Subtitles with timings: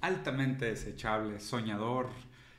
[0.00, 2.08] altamente desechable, soñador,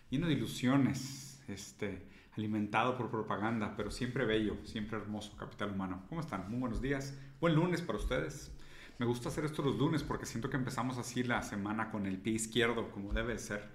[0.10, 6.04] lleno de ilusiones, este, alimentado por propaganda, pero siempre bello, siempre hermoso, capital humano.
[6.10, 6.49] ¿Cómo están?
[6.49, 7.18] Muy buenos días.
[7.41, 8.52] Buen lunes para ustedes.
[8.97, 12.18] Me gusta hacer esto los lunes porque siento que empezamos así la semana con el
[12.18, 13.70] pie izquierdo, como debe ser,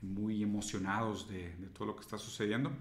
[0.00, 2.72] muy emocionados de, de todo lo que está sucediendo.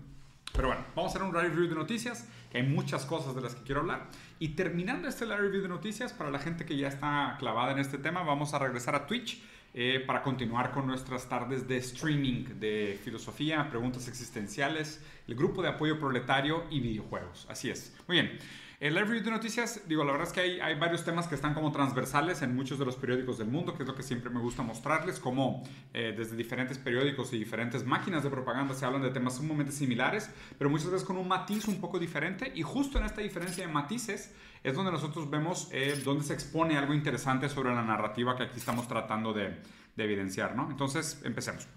[0.54, 3.41] Pero bueno, vamos a hacer un live review de noticias, que hay muchas cosas de
[3.41, 4.07] las que quiero hablar.
[4.39, 7.80] Y terminando este live review de noticias, para la gente que ya está clavada en
[7.80, 12.59] este tema, vamos a regresar a Twitch eh, para continuar con nuestras tardes de streaming
[12.59, 17.45] de filosofía, preguntas existenciales, el grupo de apoyo proletario y videojuegos.
[17.49, 17.95] Así es.
[18.08, 18.39] Muy bien.
[18.80, 21.53] El live review de noticias, digo, la verdad es que hay, varios temas que están
[21.53, 24.39] como transversales en muchos de los periódicos del mundo, que es lo que siempre me
[24.39, 25.63] gusta mostrarles, como
[25.94, 30.30] eh, desde diferentes periódicos y diferentes máquinas de propaganda se hablan de temas sumamente similares,
[30.58, 32.53] pero muchas veces con un matiz un poco diferente.
[32.55, 34.33] Y justo en esta diferencia de matices
[34.63, 38.58] es donde nosotros vemos eh, donde se expone algo interesante sobre la narrativa que aquí
[38.58, 39.58] estamos tratando de,
[39.95, 40.70] de evidenciar, ¿no?
[40.70, 41.67] Entonces, empecemos.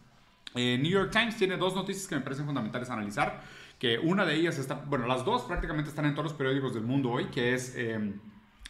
[0.55, 3.43] Eh, New York Times tiene dos noticias que me parecen fundamentales analizar
[3.79, 6.84] que una de ellas está, bueno, las dos prácticamente están en todos los periódicos del
[6.84, 8.15] mundo hoy, que es eh,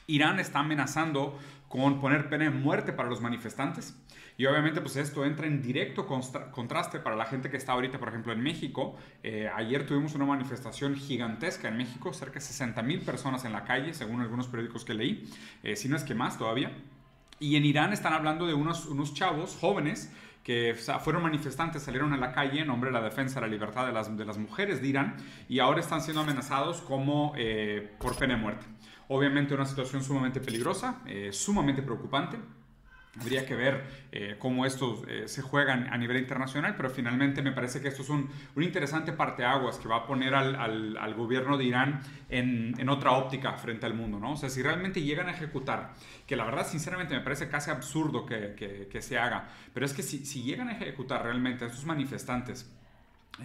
[0.06, 3.94] Irán está amenazando con poner pena de muerte para los manifestantes.
[4.36, 8.08] Y obviamente pues esto entra en directo contraste para la gente que está ahorita, por
[8.08, 8.96] ejemplo, en México.
[9.22, 13.64] Eh, ayer tuvimos una manifestación gigantesca en México, cerca de 60 mil personas en la
[13.64, 15.30] calle, según algunos periódicos que leí,
[15.62, 16.72] eh, si no es que más todavía.
[17.38, 22.16] Y en Irán están hablando de unos, unos chavos jóvenes que fueron manifestantes, salieron a
[22.16, 24.82] la calle en nombre de la defensa de la libertad de las, de las mujeres
[24.82, 25.16] de Irán
[25.48, 28.66] y ahora están siendo amenazados como eh, por pena de muerte.
[29.08, 32.38] Obviamente una situación sumamente peligrosa, eh, sumamente preocupante.
[33.20, 37.52] Habría que ver eh, cómo esto eh, se juega a nivel internacional, pero finalmente me
[37.52, 40.56] parece que esto es un, un interesante parteaguas que va a poner al,
[40.96, 44.32] al, gobierno de Irán en, en, otra óptica frente al mundo, ¿no?
[44.32, 45.92] O sea, si realmente llegan a ejecutar,
[46.26, 49.92] que la verdad sinceramente me parece casi absurdo que, que, que se haga, pero es
[49.92, 52.72] que si, si llegan a ejecutar realmente a estos manifestantes,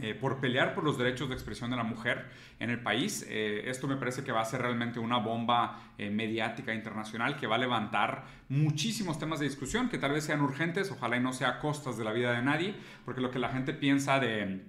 [0.02, 2.26] eh, por pelear por los derechos de expresión de la mujer
[2.60, 3.26] en el país.
[3.30, 7.48] Eh, esto me parece que va a ser realmente una bomba eh, mediática internacional que
[7.48, 11.32] va a levantar muchísimos temas de discusión que tal vez sean urgentes, ojalá y no
[11.32, 12.76] sea a costas de la vida de nadie,
[13.06, 14.66] porque lo que la gente piensa de,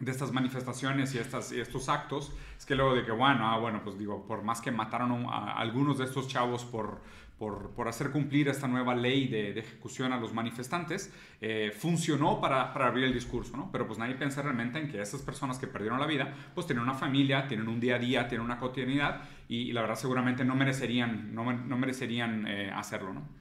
[0.00, 3.58] de estas manifestaciones y, estas, y estos actos es que luego de que, bueno, ah,
[3.58, 7.02] bueno, pues digo, por más que mataron a algunos de estos chavos por
[7.40, 12.38] por, por, hacer cumplir esta nueva ley de, de ejecución a los manifestantes, eh, funcionó
[12.38, 13.72] para, para, abrir el discurso, ¿no?
[13.72, 16.84] Pero pues nadie piensa realmente en que esas personas que perdieron la vida, pues tienen
[16.84, 20.44] una familia, tienen un día a día, tienen una cotidianidad y, y la verdad seguramente
[20.44, 23.40] no merecerían, no, no merecerían eh, hacerlo, ¿no?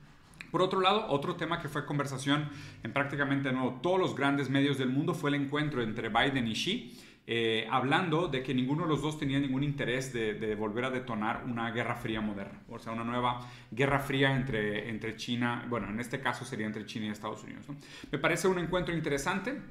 [0.49, 2.49] Por otro lado, otro tema que fue conversación
[2.83, 6.53] en prácticamente no, todos los grandes medios del mundo fue el encuentro entre Biden y
[6.53, 6.97] Xi
[7.31, 11.43] eh, hablando de que ninguno de los dos tenía ningún interés de, volver a detonar
[11.45, 15.99] una guerra fría moderna, o sea, una nueva guerra fría entre, entre China, bueno, en
[15.99, 17.67] este caso sería entre China y Estados Unidos.
[18.11, 19.61] Me parece un encuentro interesante.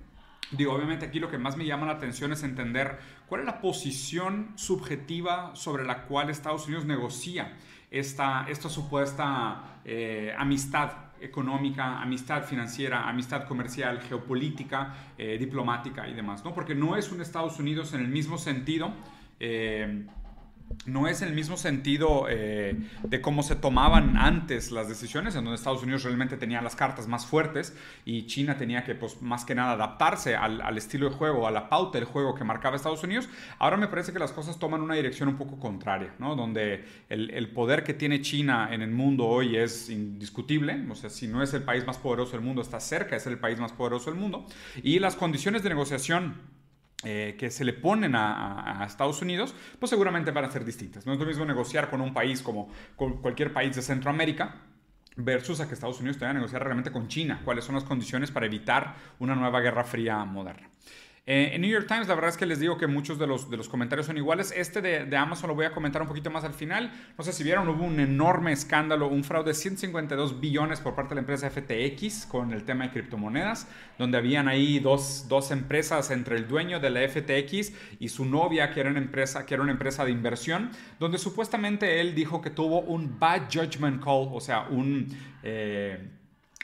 [0.52, 2.96] Digo, obviamente aquí lo que más me llama la atención es entender
[3.26, 7.56] cuál es la posición subjetiva sobre la cual Estados Unidos negocia
[7.90, 16.44] esta, esta supuesta eh, amistad económica, amistad financiera, amistad comercial, geopolítica, eh, diplomática y demás,
[16.44, 16.54] ¿no?
[16.54, 18.92] Porque no es un Estados Unidos en el mismo sentido.
[19.40, 20.06] Eh,
[20.86, 25.56] no es el mismo sentido eh, de cómo se tomaban antes las decisiones, en donde
[25.56, 29.54] Estados Unidos realmente tenía las cartas más fuertes y China tenía que, pues, más que
[29.54, 33.28] nada, adaptarse al, estilo de juego, a la pauta del juego que marcaba Estados Unidos.
[33.58, 36.36] Ahora me parece que las cosas toman una dirección un poco contraria, ¿no?
[36.36, 41.10] Donde el, el poder que tiene China en el mundo hoy es indiscutible, o sea,
[41.10, 43.58] si no es el país más poderoso del mundo, está cerca de ser el país
[43.58, 44.46] más poderoso del mundo,
[44.82, 46.57] y las condiciones de negociación
[47.04, 51.06] eh, que se le ponen a, Estados Unidos, pues seguramente van a ser distintas.
[51.06, 54.62] No es lo mismo negociar con un país como con cualquier país de Centroamérica
[55.16, 57.40] versus a que Estados Unidos tenga que negociar realmente con China.
[57.44, 60.70] ¿Cuáles son las condiciones para evitar una nueva guerra fría moderna?
[61.30, 63.50] Eh, en New York Times, la verdad es que les digo que muchos de los,
[63.50, 64.50] de los comentarios son iguales.
[64.56, 66.90] Este de, de, Amazon lo voy a comentar un poquito más al final.
[67.18, 71.10] No sé si vieron, hubo un enorme escándalo, un fraude de 152 billones por parte
[71.10, 76.10] de la empresa FTX con el tema de criptomonedas, donde habían ahí dos, dos empresas
[76.10, 79.62] entre el dueño de la FTX y su novia, que era una empresa, que era
[79.62, 84.40] una empresa de inversión, donde supuestamente él dijo que tuvo un bad judgment call, o
[84.40, 85.14] sea, un...
[85.42, 86.14] Eh,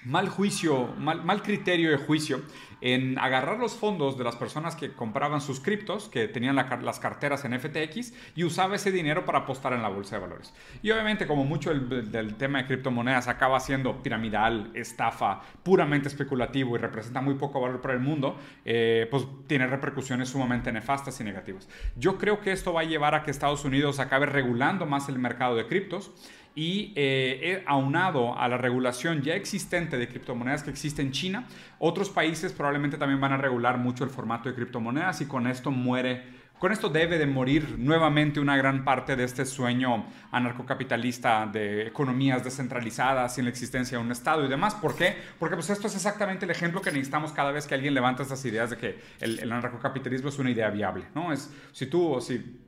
[0.05, 2.43] mal juicio, mal, mal, criterio de juicio
[2.85, 7.01] en agarrar los fondos de las personas que compraban sus criptos, que tenían la, las
[7.01, 10.53] carteras en FTX, y usaba ese dinero para apostar en la bolsa de valores.
[10.83, 16.77] Y obviamente, como mucho el, del tema de criptomonedas acaba siendo piramidal, estafa, puramente especulativo
[16.77, 18.37] y representa muy poco valor para el mundo,
[18.67, 21.67] eh, pues tiene repercusiones sumamente nefastas y negativas.
[21.97, 25.19] Yo creo que esto va a llevar a que Estados Unidos acabe regulando más el
[25.19, 26.13] mercado de criptos
[26.55, 31.47] y eh, aunado a la regulación ya existente de criptomonedas que existe en China,
[31.79, 35.71] otros países probablemente también van a regular mucho el formato de criptomonedas y con esto
[35.71, 41.89] muere con esto debe de morir nuevamente una gran parte de este sueño anarcocapitalista de
[41.89, 44.75] economías descentralizadas sin la existencia de un Estado y demás.
[44.75, 45.15] ¿Por qué?
[45.39, 48.43] Porque pues esto es exactamente el ejemplo que necesitamos cada vez que alguien levanta estas
[48.47, 51.05] ideas de que el, el anarcocapitalismo es una idea viable.
[51.15, 51.33] ¿no?
[51.33, 52.64] Es, si tú o si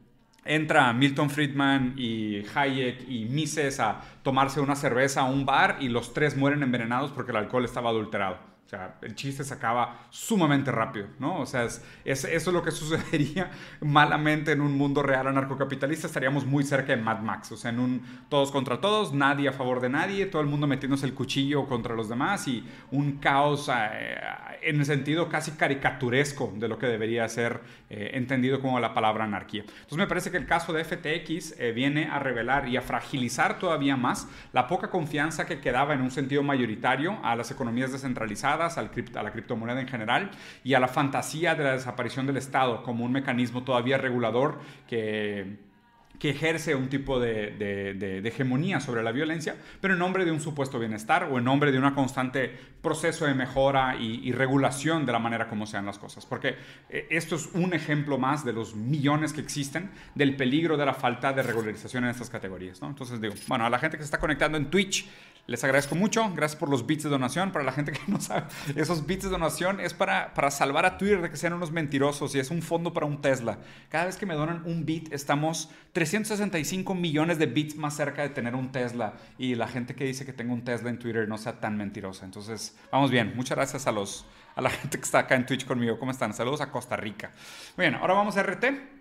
[0.47, 5.89] entra Milton Friedman y Hayek y Mises a tomarse una cerveza a un bar y
[5.89, 8.56] los tres mueren envenenados porque el alcohol estaba adulterado.
[8.67, 11.39] O sea, el chiste se acaba sumamente rápido, ¿no?
[11.39, 13.49] O sea, es, eso es lo que sucedería
[13.81, 16.09] malamente en un mundo real anarcocapitalista.
[16.09, 19.53] Estaríamos muy cerca de Mad Max, o sea, en un todos contra todos, nadie a
[19.53, 23.71] favor de nadie, todo el mundo metiéndose el cuchillo contra los demás y un caos
[23.73, 24.17] eh,
[24.63, 29.23] en el sentido casi caricaturesco de lo que debería ser eh, entendido como la palabra
[29.23, 29.63] anarquía.
[29.63, 33.61] Entonces me parece que el caso de FTX eh, viene a revelar y a fragilizar
[33.61, 38.56] todavía más la poca confianza que quedaba en un sentido mayoritario a las economías descentralizadas
[38.61, 40.31] al a la criptomoneda en general
[40.65, 44.59] y a la fantasía de la desaparición del Estado como un mecanismo todavía regulador
[44.89, 45.67] que
[46.19, 50.79] que ejerce un tipo de, hegemonía sobre la violencia, pero en nombre de un supuesto
[50.79, 55.49] bienestar o en nombre de un constante proceso de mejora y, regulación de la manera
[55.49, 56.27] como sean las cosas.
[56.27, 56.57] Porque
[56.91, 60.95] eh, esto es un ejemplo más de los millones que existen del peligro de la
[60.95, 62.81] falta de regularización en estas categorías.
[62.83, 65.09] Entonces digo, bueno, a la gente que se está conectando en Twitch,
[65.47, 66.33] les agradezco mucho.
[66.35, 67.53] Gracias por los bits de donación.
[67.53, 70.99] Para la gente que no sabe, esos bits de donación es para, para salvar a
[70.99, 73.59] Twitter de que sean unos mentirosos y es un fondo para un Tesla.
[73.89, 78.31] Cada vez que me donan un bit, estamos 365 millones de bits más cerca de
[78.31, 79.15] tener un Tesla.
[79.39, 82.25] Y la gente que dice que tengo un Tesla en Twitter no sea tan mentirosa.
[82.25, 83.33] Entonces, vamos bien.
[83.37, 85.99] Muchas gracias a, los, a la gente que está acá en Twitch conmigo.
[85.99, 86.35] ¿Cómo están?
[86.35, 87.31] Saludos a Costa Rica.
[87.77, 88.96] Bien, ahora vamos a RT.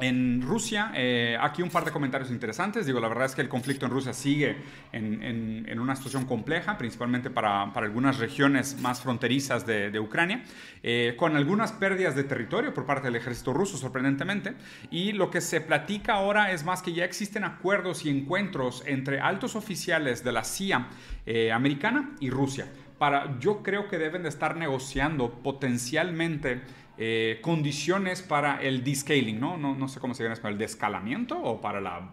[0.00, 2.86] En Rusia, eh, aquí un par de comentarios interesantes.
[2.86, 4.56] Digo, la verdad es que el conflicto en Rusia sigue
[4.92, 10.42] en, una situación compleja, principalmente para, algunas regiones más fronterizas de, Ucrania,
[10.82, 14.54] eh, con algunas pérdidas de territorio por parte del ejército ruso, sorprendentemente.
[14.90, 19.20] Y lo que se platica ahora es más que ya existen acuerdos y encuentros entre
[19.20, 20.88] altos oficiales de la CIA
[21.26, 22.66] eh, americana y Rusia.
[22.98, 26.60] Para, yo creo que deben de estar negociando potencialmente
[27.02, 29.56] eh, condiciones para el descaling, ¿no?
[29.56, 29.74] ¿no?
[29.74, 32.10] No sé cómo se llama para el descalamiento o para la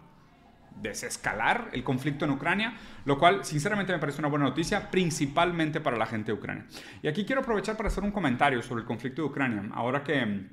[0.82, 2.74] desescalar el conflicto en Ucrania,
[3.04, 6.66] lo cual sinceramente me parece una buena noticia, principalmente para la gente de Ucrania.
[7.04, 10.48] Y aquí quiero aprovechar para hacer un comentario sobre el conflicto de Ucrania, ahora que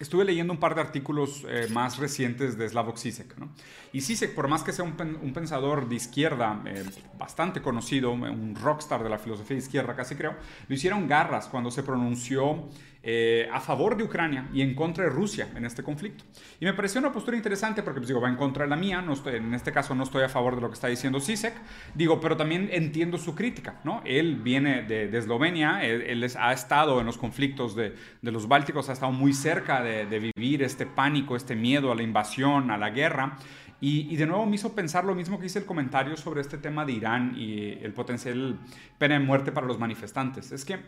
[0.00, 3.36] estuve leyendo un par de artículos eh, más recientes de Slavoj Zizek.
[3.36, 3.50] ¿no?
[3.92, 4.96] Y Zizek, por más que sea un,
[5.32, 6.84] pensador de izquierda eh,
[7.18, 10.34] bastante conocido, un rockstar de la filosofía de izquierda casi creo,
[10.68, 12.68] lo hicieron garras cuando se pronunció
[13.02, 16.24] eh, a favor de Ucrania y en contra de Rusia en este conflicto.
[16.60, 19.04] Y me pareció una postura interesante porque, pues, digo, va en contra de la mía,
[19.26, 21.54] en este caso no estoy a favor de lo que está diciendo Zizek,
[21.94, 24.02] digo, pero también entiendo su crítica, ¿no?
[24.04, 29.12] Él viene de, Eslovenia, él, ha estado en los conflictos de, los Bálticos, ha estado
[29.12, 33.36] muy cerca de de, vivir este pánico, este miedo a la invasión, a la guerra.
[33.80, 36.84] Y, de nuevo me hizo pensar lo mismo que hice el comentario sobre este tema
[36.84, 38.58] de Irán y el potencial
[38.98, 40.50] pena de muerte para los manifestantes.
[40.50, 40.78] Es que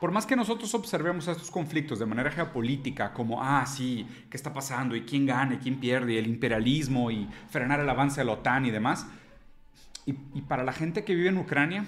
[0.00, 4.52] por más que nosotros observemos estos conflictos de manera geopolítica, como, ah, sí, ¿qué está
[4.52, 4.96] pasando?
[4.96, 5.54] ¿Y quién gana?
[5.54, 6.14] ¿Y quién pierde?
[6.14, 9.06] Y el imperialismo y frenar el avance de la OTAN y demás.
[10.06, 11.84] y para la gente que vive en Ucrania,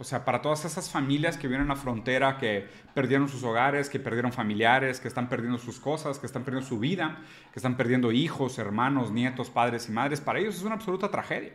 [0.00, 3.90] o sea, para todas esas familias que vienen a la frontera, que perdieron sus hogares,
[3.90, 7.18] que perdieron familiares, que están perdiendo sus cosas, que están perdiendo su vida,
[7.52, 11.52] que están perdiendo hijos, hermanos, nietos, padres y madres, para ellos es una absoluta tragedia.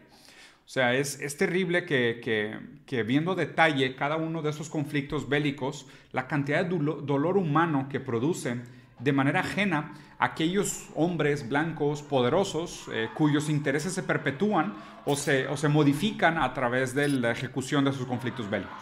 [0.65, 2.57] O sea, es, es terrible que, que,
[2.87, 7.99] que, viendo detalle cada uno de esos conflictos bélicos, la cantidad de dolor humano que
[7.99, 8.63] producen
[8.99, 14.73] de manera ajena aquellos hombres blancos poderosos eh, cuyos intereses se perpetúan
[15.05, 18.73] o se, o se, modifican a través de la ejecución de sus conflictos bélicos.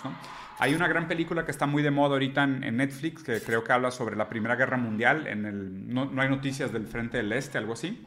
[0.60, 3.74] Hay una gran película que está muy de moda ahorita en, Netflix que creo que
[3.74, 5.28] habla sobre la Primera Guerra Mundial.
[5.28, 8.06] En el, no, no, hay noticias del Frente del Este, algo así.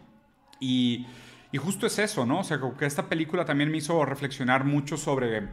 [0.60, 1.06] Y,
[1.56, 2.40] y justo es eso, ¿no?
[2.40, 5.48] O sea, que esta película también me hizo reflexionar mucho sobre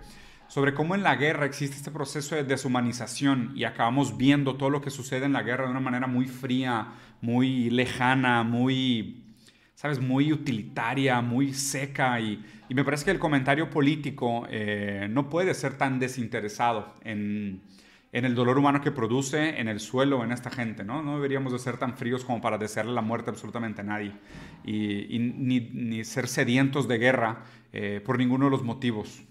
[0.49, 4.81] sobre cómo en la guerra existe este proceso de deshumanización y acabamos viendo todo lo
[4.81, 6.89] que sucede en la guerra de una manera muy fría,
[7.21, 9.23] muy lejana, muy,
[9.75, 15.53] sabes, muy utilitaria, muy seca y, me parece que el comentario político eh, no puede
[15.53, 17.61] ser tan desinteresado en,
[18.13, 21.01] el dolor humano que produce en el suelo, en esta gente, ¿no?
[21.01, 24.13] No deberíamos de ser tan fríos como para desearle la muerte absolutamente a nadie
[24.63, 27.43] y, ni, ser sedientos de guerra
[27.73, 29.23] eh, por ninguno de los motivos.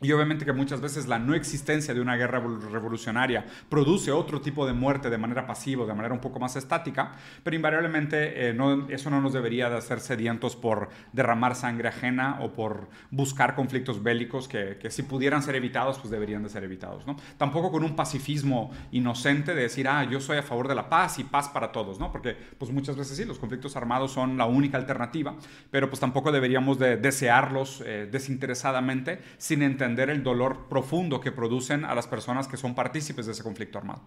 [0.00, 4.64] Y obviamente que muchas veces la no existencia de una guerra revolucionaria produce otro tipo
[4.64, 8.56] de muerte de manera pasiva, de manera un poco más estática, pero invariablemente eh,
[8.90, 14.00] eso no nos debería de hacer sedientos por derramar sangre ajena o por buscar conflictos
[14.00, 17.04] bélicos que, que, si pudieran ser evitados, pues deberían de ser evitados.
[17.04, 17.16] ¿no?
[17.36, 21.18] Tampoco con un pacifismo inocente de decir, ah, yo soy a favor de la paz
[21.18, 22.12] y paz para todos, ¿no?
[22.12, 25.34] porque pues muchas veces sí, los conflictos armados son la única alternativa,
[25.72, 31.84] pero pues tampoco deberíamos de desearlos eh, desinteresadamente sin entender el dolor profundo que producen
[31.84, 34.02] a las personas que son partícipes de ese conflicto armado.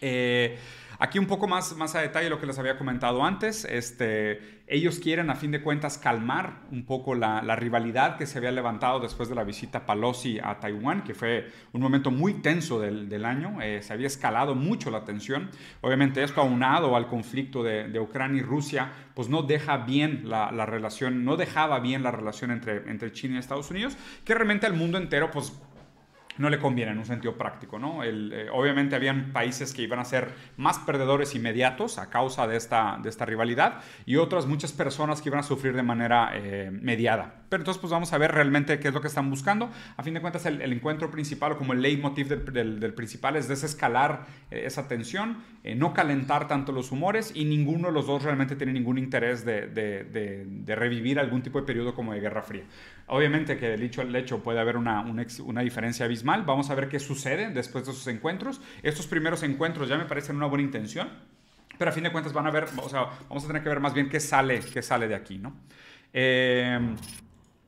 [0.00, 0.58] Eh,
[0.98, 4.98] aquí un poco más, más a detalle lo que les había comentado antes, este, ellos
[4.98, 9.28] quieren a fin de cuentas calmar un poco la, rivalidad que se había levantado después
[9.28, 13.82] de la visita Pelosi a Taiwán, que fue un momento muy tenso del, año, eh,
[13.82, 15.50] se había escalado mucho la tensión,
[15.80, 21.24] obviamente esto aunado al conflicto de, Ucrania y Rusia, pues no deja bien la, relación,
[21.24, 24.98] no dejaba bien la relación entre, entre China y Estados Unidos, que realmente al mundo
[24.98, 25.52] entero pues
[26.38, 27.78] no le conviene en un sentido práctico.
[27.78, 28.02] ¿no?
[28.04, 32.98] Eh, obviamente habían países que iban a ser más perdedores inmediatos a causa de esta,
[33.02, 37.42] de esta rivalidad y otras muchas personas que iban a sufrir de manera eh, mediada.
[37.48, 39.70] Pero entonces pues vamos a ver realmente qué es lo que están buscando.
[39.96, 43.48] A fin de cuentas el, encuentro principal o como el leitmotiv del, del, principal es
[43.48, 45.38] desescalar eh, esa tensión,
[45.76, 49.66] no calentar tanto los humores y ninguno de los dos realmente tiene ningún interés de,
[49.66, 52.64] de, de, revivir algún tipo de periodo como de Guerra Fría.
[53.08, 56.88] Obviamente que del hecho al hecho puede haber una, una, diferencia abismal Vamos a ver
[56.88, 58.60] qué sucede después de esos encuentros.
[58.82, 61.08] Estos primeros encuentros ya me parecen una buena intención,
[61.78, 63.80] pero a fin de cuentas van a ver, o sea, vamos a tener que ver
[63.80, 65.54] más bien qué sale, qué sale de aquí, ¿no?
[66.12, 66.78] Eh,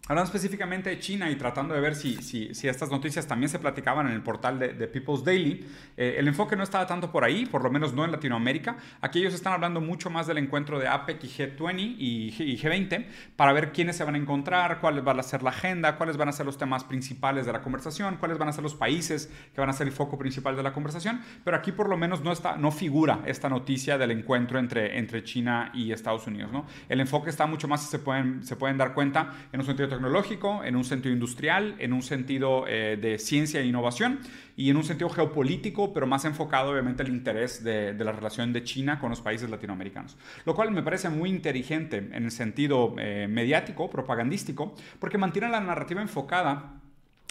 [0.09, 3.59] Hablando específicamente de China y tratando de ver si, si, si, estas noticias también se
[3.59, 5.67] platicaban en el portal de, People's Daily,
[5.99, 8.79] eh, el enfoque no estaba tanto por ahí, por lo menos no en Latinoamérica.
[9.03, 13.05] Aquí ellos están hablando mucho más del encuentro de APEC y G20 y, G20
[13.37, 16.31] para ver quiénes se van a encontrar, cuáles van a ser la agenda, cuáles van
[16.31, 19.61] a ser los temas principales de la conversación, cuáles van a ser los países que
[19.61, 21.21] van a ser el foco principal de la conversación.
[21.45, 25.23] Pero aquí por lo menos no, está, no figura esta noticia del encuentro entre, entre
[25.23, 26.51] China y Estados Unidos.
[26.51, 26.65] ¿no?
[26.89, 30.63] El enfoque está mucho más, se pueden, se pueden dar cuenta en un sentido tecnológico,
[30.63, 34.21] en un sentido industrial, en un sentido eh, de ciencia e innovación
[34.57, 38.63] y en un sentido geopolítico, pero más enfocado obviamente al interés de, la relación de
[38.63, 40.17] China con los países latinoamericanos.
[40.47, 45.61] Lo cual me parece muy inteligente en el sentido eh, mediático, propagandístico, porque mantiene la
[45.61, 46.81] narrativa enfocada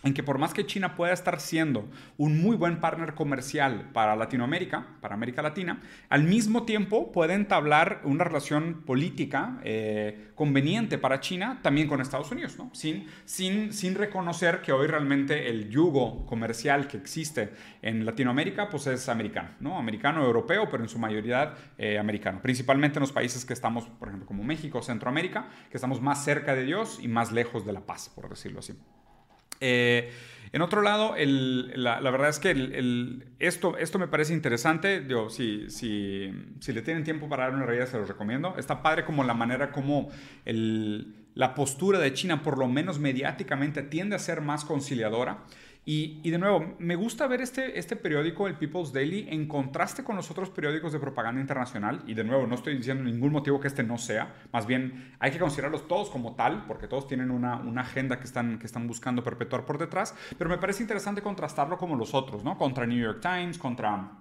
[0.04, 4.16] en que por más que China pueda estar siendo un muy buen partner comercial para
[4.16, 11.20] Latinoamérica, para América Latina, al mismo tiempo puede entablar una relación política eh, conveniente para
[11.20, 16.88] China también con Estados Unidos, sin, sin, sin reconocer que hoy realmente el yugo comercial
[16.88, 19.80] que existe en Latinoamérica pues es americano, ¿no?
[19.80, 24.10] americano, europeo, pero en su mayoría eh, americano, principalmente en los países que estamos, por
[24.10, 27.82] ejemplo, como México, Centroamérica, que estamos más cerca de Dios y más lejos de la
[27.82, 28.76] paz, por decirlo así.
[29.60, 30.12] Eh,
[30.54, 35.06] en otro lado, la, verdad es que esto, esto me parece interesante.
[35.30, 38.56] Si, si, si, le tienen tiempo para dar una realidad, se los recomiendo.
[38.58, 40.10] Está padre como la manera como
[40.46, 45.44] la postura de China, por lo menos mediáticamente, tiende a ser más conciliadora.
[45.90, 50.18] Y, de nuevo, me gusta ver este, este periódico, el People's Daily, en contraste con
[50.18, 52.04] los otros periódicos de propaganda internacional.
[52.06, 54.36] Y de nuevo, no estoy diciendo ningún motivo que este no sea.
[54.52, 58.60] Más bien, hay que considerarlos todos como tal, porque todos tienen una, agenda que están,
[58.60, 60.14] que están buscando perpetuar por detrás.
[60.38, 62.58] Pero me parece interesante contrastarlo como los otros, ¿no?
[62.58, 64.12] Contra New York Times, contra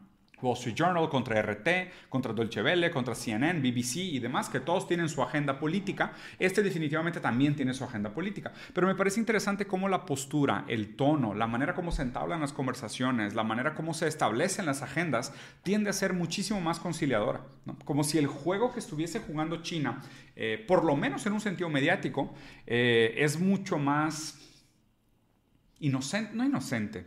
[0.42, 4.86] Wall Street Journal, contra RT, contra Dolce Welle, contra CNN, BBC y demás, que todos
[4.86, 6.12] tienen su agenda política.
[6.38, 8.52] Este definitivamente también tiene su agenda política.
[8.74, 12.52] Pero me parece interesante cómo la postura, el tono, la manera como se entablan las
[12.52, 17.40] conversaciones, la manera como se establecen las agendas, tiende a ser muchísimo más conciliadora.
[17.84, 20.02] Como si el juego que estuviese jugando China,
[20.34, 22.34] eh, por lo menos en un sentido mediático,
[22.66, 24.38] eh, es mucho más
[25.78, 27.06] inocente, no inocente,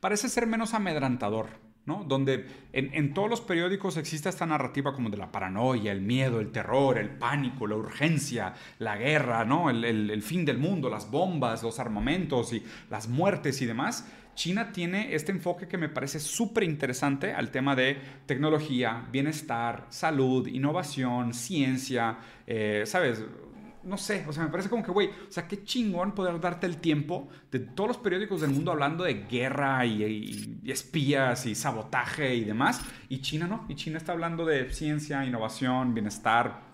[0.00, 1.69] parece ser menos amedrantador.
[2.06, 6.50] Donde en, todos los periódicos existe esta narrativa como de la paranoia, el miedo, el
[6.50, 9.70] terror, el pánico, la urgencia, la guerra, ¿no?
[9.70, 14.06] El, fin del mundo, las bombas, los armamentos y las muertes y demás.
[14.34, 20.46] China tiene este enfoque que me parece súper interesante al tema de tecnología, bienestar, salud,
[20.46, 23.24] innovación, ciencia, eh, ¿sabes?
[23.84, 26.66] No sé, o sea, me parece como que, güey, o sea, qué chingón poder darte
[26.66, 32.34] el tiempo de todos los periódicos del mundo hablando de guerra y, espías y sabotaje
[32.34, 36.70] y demás, y China no, y China está hablando de ciencia, innovación, bienestar,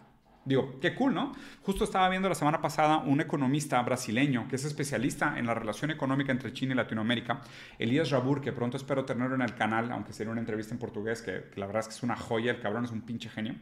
[0.47, 1.33] Digo, qué cool, ¿no?
[1.63, 5.91] Justo estaba viendo la semana pasada un economista brasileño que es especialista en la relación
[5.91, 7.41] económica entre China y Latinoamérica,
[7.81, 11.21] Elías Rabur, que pronto espero tenerlo en el canal, aunque sería una entrevista en portugués,
[11.21, 13.57] que, la verdad es que es una joya, el cabrón es un pinche genio.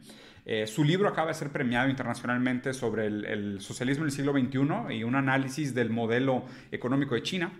[0.45, 4.95] Eh, su libro acaba de ser premiado internacionalmente sobre el, socialismo en el siglo XXI
[4.95, 7.51] y un análisis del modelo económico de China.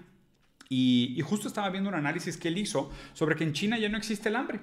[0.70, 3.98] y justo estaba viendo un análisis que él hizo sobre que en China ya no
[3.98, 4.60] existe el hambre.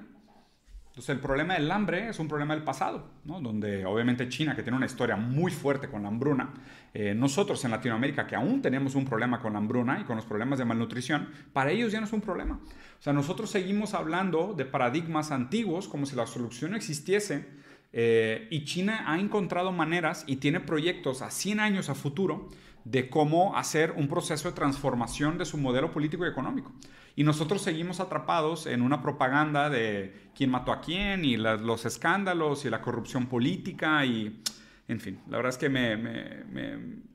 [0.92, 4.76] Entonces el problema del hambre es un problema del pasado, donde obviamente China, que tiene
[4.76, 6.52] una historia muy fuerte con la hambruna,
[6.92, 10.26] eh, nosotros en Latinoamérica, que aún tenemos un problema con la hambruna y con los
[10.26, 12.60] problemas de malnutrición, para ellos ya no es un problema.
[12.98, 17.48] O sea, nosotros seguimos hablando de paradigmas antiguos como si la solución no existiese
[17.92, 22.48] eh, y China ha encontrado maneras y tiene proyectos a 100 años a futuro
[22.84, 26.72] de cómo hacer un proceso de transformación de su modelo político y económico.
[27.14, 32.64] Y nosotros seguimos atrapados en una propaganda de quién mató a quién y los escándalos
[32.64, 34.42] y la corrupción política y,
[34.88, 35.94] en fin, la verdad es que me,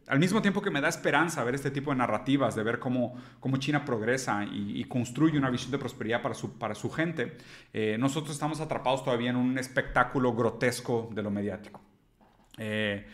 [0.08, 3.16] al mismo tiempo que me da esperanza ver este tipo de narrativas, de ver cómo,
[3.40, 7.38] cómo China progresa y, construye una visión de prosperidad para su, para su gente,
[7.74, 11.82] eh, nosotros estamos atrapados todavía en un espectáculo grotesco de lo mediático.
[12.58, 13.06] Eh,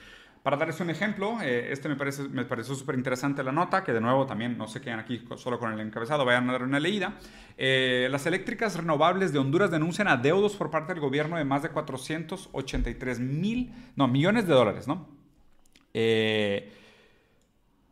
[0.44, 3.94] para darles un ejemplo, eh, este me parece me pareció súper interesante la nota, que
[3.94, 6.82] de nuevo también no se quedan aquí solo con el encabezado, vayan a dar una
[6.82, 7.18] leída.
[7.58, 11.70] Eh, las eléctricas renovables de Honduras denuncian adeudos por parte del gobierno de más de
[11.70, 15.08] 483 mil, no, millones de dólares, ¿no?
[15.94, 16.74] Eh,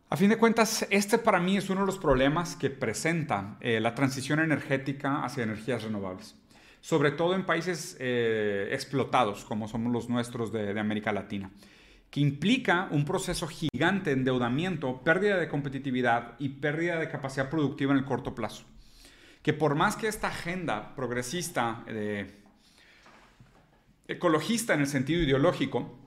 [0.10, 3.96] a fin de cuentas, este para mí es uno de los problemas que presenta la
[3.96, 6.36] transición energética hacia energías renovables
[6.82, 11.50] sobre todo en países explotados como somos los nuestros de América Latina
[12.12, 17.94] que implica un proceso gigante de endeudamiento, pérdida de competitividad y pérdida de capacidad productiva
[17.94, 18.66] en el corto plazo.
[19.42, 22.30] Que por más que esta agenda progresista, eh,
[24.10, 25.98] ecologista en el sentido ideológico,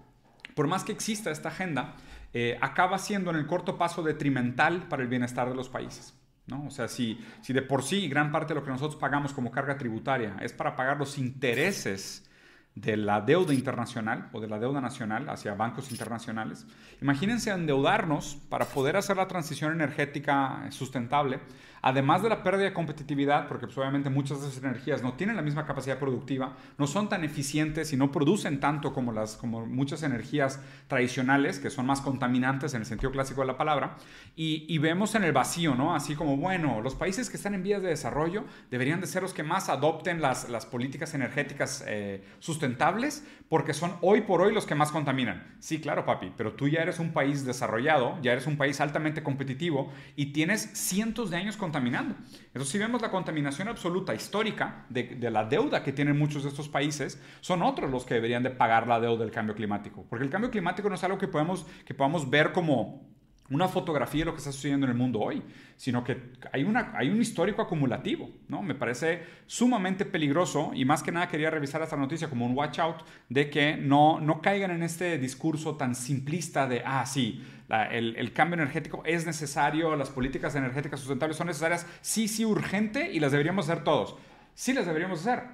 [0.55, 1.97] por más que exista esta agenda,
[2.35, 6.15] eh, acaba siendo en el corto plazo detrimental para el bienestar de los países.
[6.47, 6.67] ¿no?
[6.67, 9.51] O sea, si, si de por sí gran parte de lo que nosotros pagamos como
[9.51, 12.29] carga tributaria es para pagar los intereses
[12.75, 16.67] de la deuda internacional o de la deuda nacional hacia bancos internacionales.
[17.01, 21.41] Imagínense endeudarnos para poder hacer la transición energética sustentable
[21.85, 25.37] además de la pérdida de competitividad, porque pues, obviamente muchas de esas energías no tienen
[25.37, 29.67] la misma capacidad productiva, no son tan eficientes y no producen tanto como, las, como
[29.67, 33.97] muchas energías tradicionales, que son más contaminantes en el sentido clásico de la palabra,
[34.35, 35.95] y, vemos en el vacío, ¿no?
[35.95, 39.33] Así como, bueno, los países que están en vías de desarrollo deberían de ser los
[39.33, 44.67] que más adopten las, las políticas energéticas eh, sustentables, porque son hoy por hoy los
[44.67, 45.55] que más contaminan.
[45.61, 49.23] Sí, claro, papi, pero tú ya eres un país desarrollado, ya eres un país altamente
[49.23, 52.15] competitivo y tienes cientos de años contaminando.
[52.47, 56.69] Entonces, si vemos la contaminación absoluta histórica de, la deuda que tienen muchos de estos
[56.69, 60.07] países, son otros los que deberían de pagar la deuda del cambio climático.
[60.09, 63.13] Porque el cambio climático no es algo que podemos, que podamos ver como
[63.51, 65.43] una fotografía de lo que está sucediendo en el mundo hoy,
[65.77, 68.63] sino que hay, una, hay un histórico acumulativo, ¿no?
[68.63, 72.79] Me parece sumamente peligroso y más que nada quería revisar esta noticia como un watch
[72.79, 78.17] out de que no, no caigan en este discurso tan simplista de, ah, sí, el,
[78.17, 83.21] el, cambio energético es necesario, las políticas energéticas sustentables son necesarias, sí, sí, urgente y
[83.21, 84.17] las deberíamos hacer todos.
[84.55, 85.45] Sí las deberíamos hacer,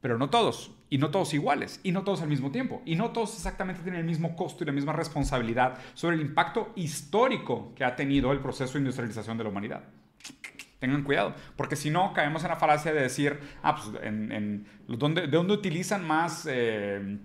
[0.00, 3.10] pero no todos, y no todos iguales, y no todos al mismo tiempo, y no
[3.10, 7.84] todos exactamente tienen el mismo costo y la misma responsabilidad sobre el impacto histórico que
[7.84, 9.84] ha tenido el proceso de industrialización de la humanidad.
[10.78, 15.26] Tengan cuidado, porque si no caemos en la falacia de decir, ah, pues, en, ¿de
[15.28, 16.46] dónde utilizan más...
[16.50, 17.18] Eh,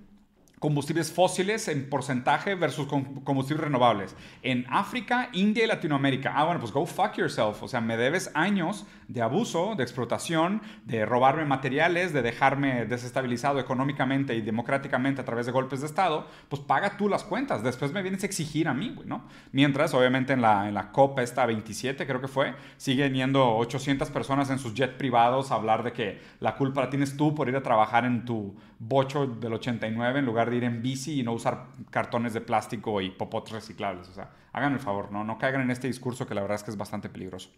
[0.60, 4.15] combustibles fósiles en porcentaje versus combustibles renovables.
[4.41, 6.34] En África, India y Latinoamérica.
[6.36, 7.62] Ah, bueno, pues go fuck yourself.
[7.62, 13.60] O sea, me debes años de abuso, de explotación, de robarme materiales, de dejarme desestabilizado
[13.60, 16.28] económicamente y democráticamente a través de golpes de Estado.
[16.50, 17.63] Pues paga tú las cuentas.
[17.63, 19.26] Después me vienes a exigir a mí, ¿no?
[19.52, 24.10] Mientras, obviamente, en la, en la COP esta 27, creo que fue, siguen yendo 800
[24.10, 27.50] personas en sus jets privados a hablar de que la culpa la tienes tú por
[27.50, 31.24] ir a trabajar en tu bocho del 89 en lugar de ir en bici y
[31.24, 34.10] no usar cartones de plástico y popotes reciclables.
[34.10, 35.24] O sea, hagan el favor, ¿no?
[35.24, 37.50] no caigan en este discurso que la verdad es que es bastante peligroso.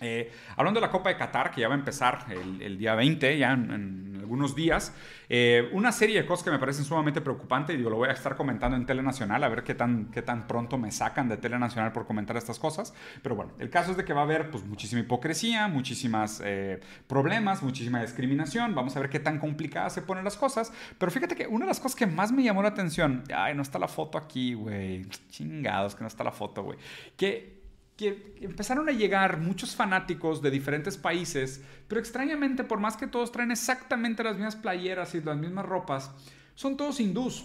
[0.00, 3.38] Eh, hablando de la Copa de Qatar, que ya va a empezar el, día 20,
[3.38, 4.94] ya en, algunos días,
[5.28, 8.12] eh, una serie de cosas que me parecen sumamente preocupantes, y digo, lo voy a
[8.12, 11.38] estar comentando en Tele Nacional, a ver qué tan, qué tan pronto me sacan de
[11.38, 12.94] Tele Nacional por comentar estas cosas.
[13.22, 16.78] Pero bueno, el caso es de que va a haber pues, muchísima hipocresía, muchísimas eh,
[17.06, 18.74] problemas, muchísima discriminación.
[18.74, 20.72] Vamos a ver qué tan complicadas se ponen las cosas.
[20.98, 23.62] Pero fíjate que una de las cosas que más me llamó la atención, ay, no
[23.62, 26.78] está la foto aquí, güey, chingados que no está la foto, güey,
[27.16, 27.57] que
[27.98, 33.32] que empezaron a llegar muchos fanáticos de diferentes países, pero extrañamente, por más que todos
[33.32, 36.12] traen exactamente las mismas playeras y las mismas ropas,
[36.54, 37.44] son todos hindús.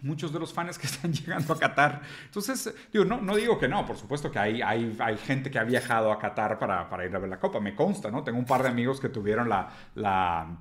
[0.00, 2.00] muchos de los fans que están llegando a Qatar.
[2.24, 5.58] Entonces, digo, no, no digo que no, por supuesto que hay, hay, hay gente que
[5.58, 8.24] ha viajado a Qatar para, para, ir a ver la Copa, me consta, ¿no?
[8.24, 10.58] Tengo un par de amigos que tuvieron la, la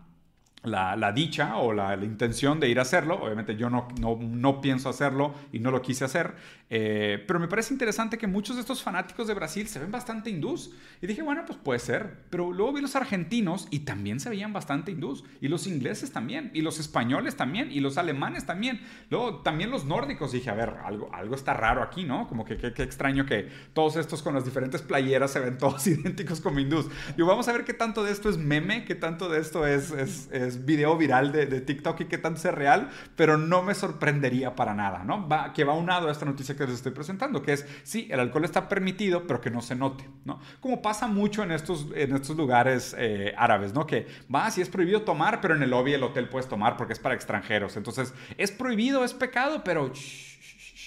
[0.63, 3.19] la, dicha o la, intención de ir a hacerlo.
[3.21, 6.35] Obviamente yo no, no, no pienso hacerlo y no lo quise hacer.
[6.69, 10.29] Eh, pero me parece interesante que muchos de estos fanáticos de Brasil se ven bastante
[10.29, 10.71] hindús.
[11.01, 12.17] Y dije, bueno, pues puede ser.
[12.29, 15.23] Pero luego vi los argentinos y también se veían bastante hindús.
[15.41, 16.51] Y los ingleses también.
[16.53, 17.71] Y los españoles también.
[17.71, 18.81] Y los alemanes también.
[19.09, 20.31] Luego también los nórdicos.
[20.31, 22.27] dije, a ver, algo, algo está raro aquí, ¿no?
[22.27, 26.41] Como que qué extraño que todos estos con las diferentes playeras se ven todos idénticos
[26.41, 26.87] como hindús.
[27.17, 29.91] Y vamos a ver qué tanto de esto es meme, qué tanto de esto es,
[29.91, 32.89] es, es video viral de, de, TikTok y qué tanto es real.
[33.15, 35.27] Pero no me sorprendería para nada, ¿no?
[35.27, 38.19] Va, que va unado a esta noticia que les estoy presentando, que es, sí, el
[38.19, 40.41] alcohol está permitido, pero que no se note, ¿no?
[40.59, 43.87] Como pasa mucho en estos, en estos lugares eh, árabes, ¿no?
[43.87, 46.93] Que va, sí es prohibido tomar, pero en el lobby del hotel puedes tomar porque
[46.93, 47.77] es para extranjeros.
[47.77, 49.91] Entonces, es prohibido, es pecado, pero...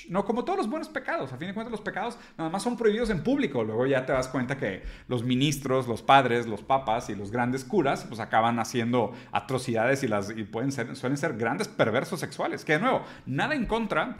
[0.08, 1.32] no, como todos los buenos pecados.
[1.32, 3.62] A fin de cuentas, los pecados nada más son prohibidos en público.
[3.62, 7.64] Luego ya te das cuenta que los ministros, los padres, los papas y los grandes
[7.64, 12.64] curas, pues acaban haciendo atrocidades y, las, y pueden ser, suelen ser grandes perversos sexuales.
[12.64, 14.16] Que de nuevo, nada en contra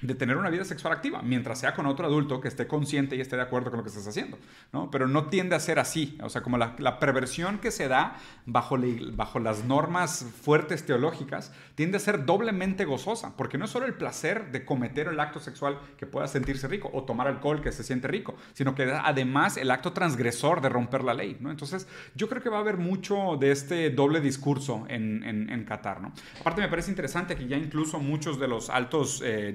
[0.00, 3.20] de tener una vida sexual activa, mientras sea con otro adulto que esté consciente y
[3.20, 4.38] esté de acuerdo con lo que estás haciendo,
[4.72, 4.90] ¿no?
[4.90, 8.76] Pero no tiende a ser así, o sea, como la, perversión que se da bajo,
[9.12, 13.94] bajo las normas fuertes teológicas, tiende a ser doblemente gozosa, porque no es solo el
[13.94, 17.82] placer de cometer el acto sexual que pueda sentirse rico, o tomar alcohol que se
[17.82, 21.50] siente rico, sino que además el acto transgresor de romper la ley, ¿no?
[21.50, 26.02] Entonces, yo creo que va a haber mucho de este doble discurso en, en, Qatar,
[26.02, 26.12] ¿no?
[26.40, 29.54] Aparte, me parece interesante que ya incluso muchos de los altos eh,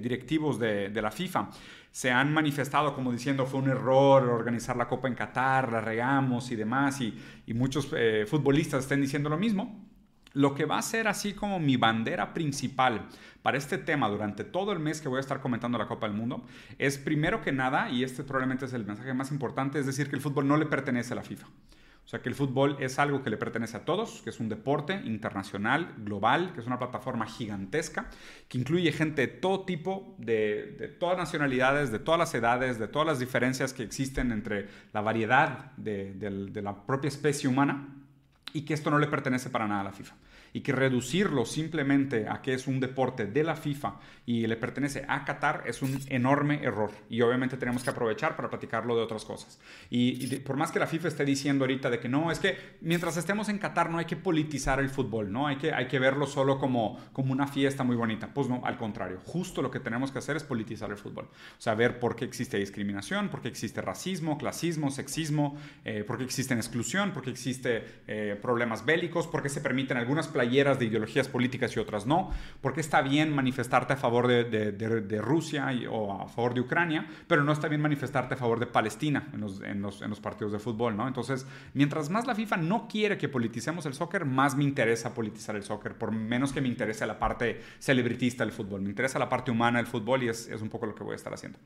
[0.59, 1.49] de, la FIFA
[1.91, 6.51] se han manifestado como diciendo fue un error organizar la Copa en Qatar, la regamos
[6.51, 7.13] y demás, y,
[7.53, 9.85] muchos eh, futbolistas estén diciendo lo mismo.
[10.33, 13.07] Lo que va a ser así como mi bandera principal
[13.41, 16.15] para este tema durante todo el mes que voy a estar comentando la Copa del
[16.15, 16.43] Mundo
[16.77, 20.15] es primero que nada, y este probablemente es el mensaje más importante, es decir, que
[20.15, 21.47] el fútbol no le pertenece a la FIFA.
[22.10, 24.50] O sea que el fútbol es algo que le pertenece a todos, que es un
[24.50, 28.10] deporte internacional, global, que es una plataforma gigantesca,
[28.48, 33.08] que incluye gente de todo tipo, de, todas nacionalidades, de todas las edades, de todas
[33.08, 37.89] las diferencias que existen entre la variedad de, la propia especie humana,
[38.54, 40.15] y que esto no le pertenece para nada a la FIFA
[40.53, 45.05] y que reducirlo simplemente a que es un deporte de la FIFA y le pertenece
[45.07, 46.91] a Qatar es un enorme error.
[47.09, 49.59] Y obviamente tenemos que aprovechar para platicarlo de otras cosas.
[49.89, 53.17] Y, por más que la FIFA esté diciendo ahorita de que no, es que mientras
[53.17, 55.47] estemos en Qatar no hay que politizar el fútbol, ¿no?
[55.47, 58.31] Hay que, hay que verlo solo como, como una fiesta muy bonita.
[58.33, 59.19] Pues no, al contrario.
[59.25, 61.25] Justo lo que tenemos que hacer es politizar el fútbol.
[61.25, 66.17] O sea, ver por qué existe discriminación, por qué existe racismo, clasismo, sexismo, eh, por
[66.17, 70.80] qué existe exclusión, por qué existe eh, problemas bélicos, por qué se permiten algunas playeras
[70.80, 76.13] de ideologías políticas y otras no, porque está bien manifestarte a favor de, Rusia o
[76.13, 80.19] a favor de Ucrania, pero no está bien manifestarte a favor de Palestina en los,
[80.21, 81.10] partidos de fútbol, ¿no?
[81.10, 85.58] Entonces, mientras más la FIFA no quiere que politicemos el soccer, más me interesa politizar
[85.58, 89.28] el soccer, por menos que me interese la parte celebritista del fútbol, me interesa la
[89.28, 91.60] parte humana del fútbol y es un poco lo que voy a estar haciendo.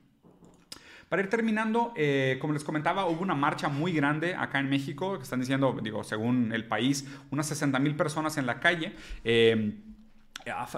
[1.13, 5.15] Para ir terminando, eh, como les comentaba, hubo una marcha muy grande acá en México,
[5.17, 8.93] que están diciendo, digo, según el país, unas 60 mil personas en la calle.
[9.23, 9.76] Eh,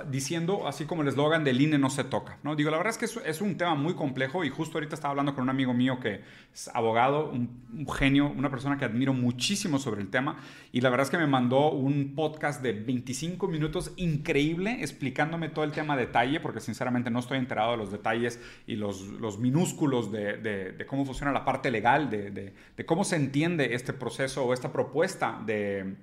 [0.10, 2.38] diciendo, así como el eslogan del INE no se toca.
[2.44, 2.56] ¿no?
[2.56, 5.34] Digo, la verdad es que es, un tema muy complejo y justo ahorita estaba hablando
[5.34, 6.22] con un amigo mío que
[6.54, 10.38] es abogado, un, genio, una persona que admiro muchísimo sobre el tema
[10.72, 15.66] y la verdad es que me mandó un podcast de 25 minutos increíble explicándome todo
[15.66, 19.40] el tema a detalle porque sinceramente no estoy enterado de los detalles y los, los
[19.40, 24.46] minúsculos de, de, cómo funciona la parte legal, de, de, cómo se entiende este proceso
[24.46, 25.96] o esta propuesta de,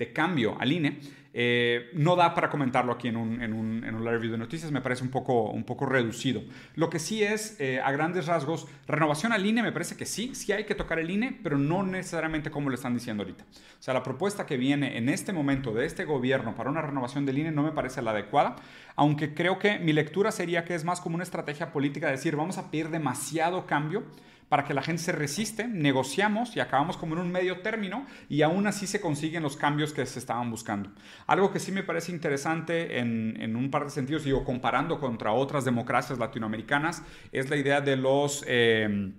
[0.00, 0.98] de cambio al INE.
[1.32, 4.38] Eh, no da para comentarlo aquí en un, en, un, en un live video de
[4.38, 6.42] noticias, me parece un poco, un poco reducido.
[6.74, 10.34] Lo que sí es, eh, a grandes rasgos, renovación al INE, me parece que sí,
[10.34, 13.44] sí hay que tocar el INE, pero no necesariamente como lo están diciendo ahorita.
[13.44, 17.26] O sea, la propuesta que viene en este momento de este gobierno para una renovación
[17.26, 18.56] del INE no me parece la adecuada,
[18.96, 22.34] aunque creo que mi lectura sería que es más como una estrategia política, de decir,
[22.34, 24.02] vamos a pedir demasiado cambio
[24.50, 28.42] para que la gente se resiste, negociamos y acabamos como en un medio término y
[28.42, 30.90] aún así se consiguen los cambios que se estaban buscando.
[31.28, 35.64] Algo que sí me parece interesante en, un par de sentidos, digo, comparando contra otras
[35.64, 38.44] democracias latinoamericanas, es la idea de los...
[38.48, 39.12] Eh,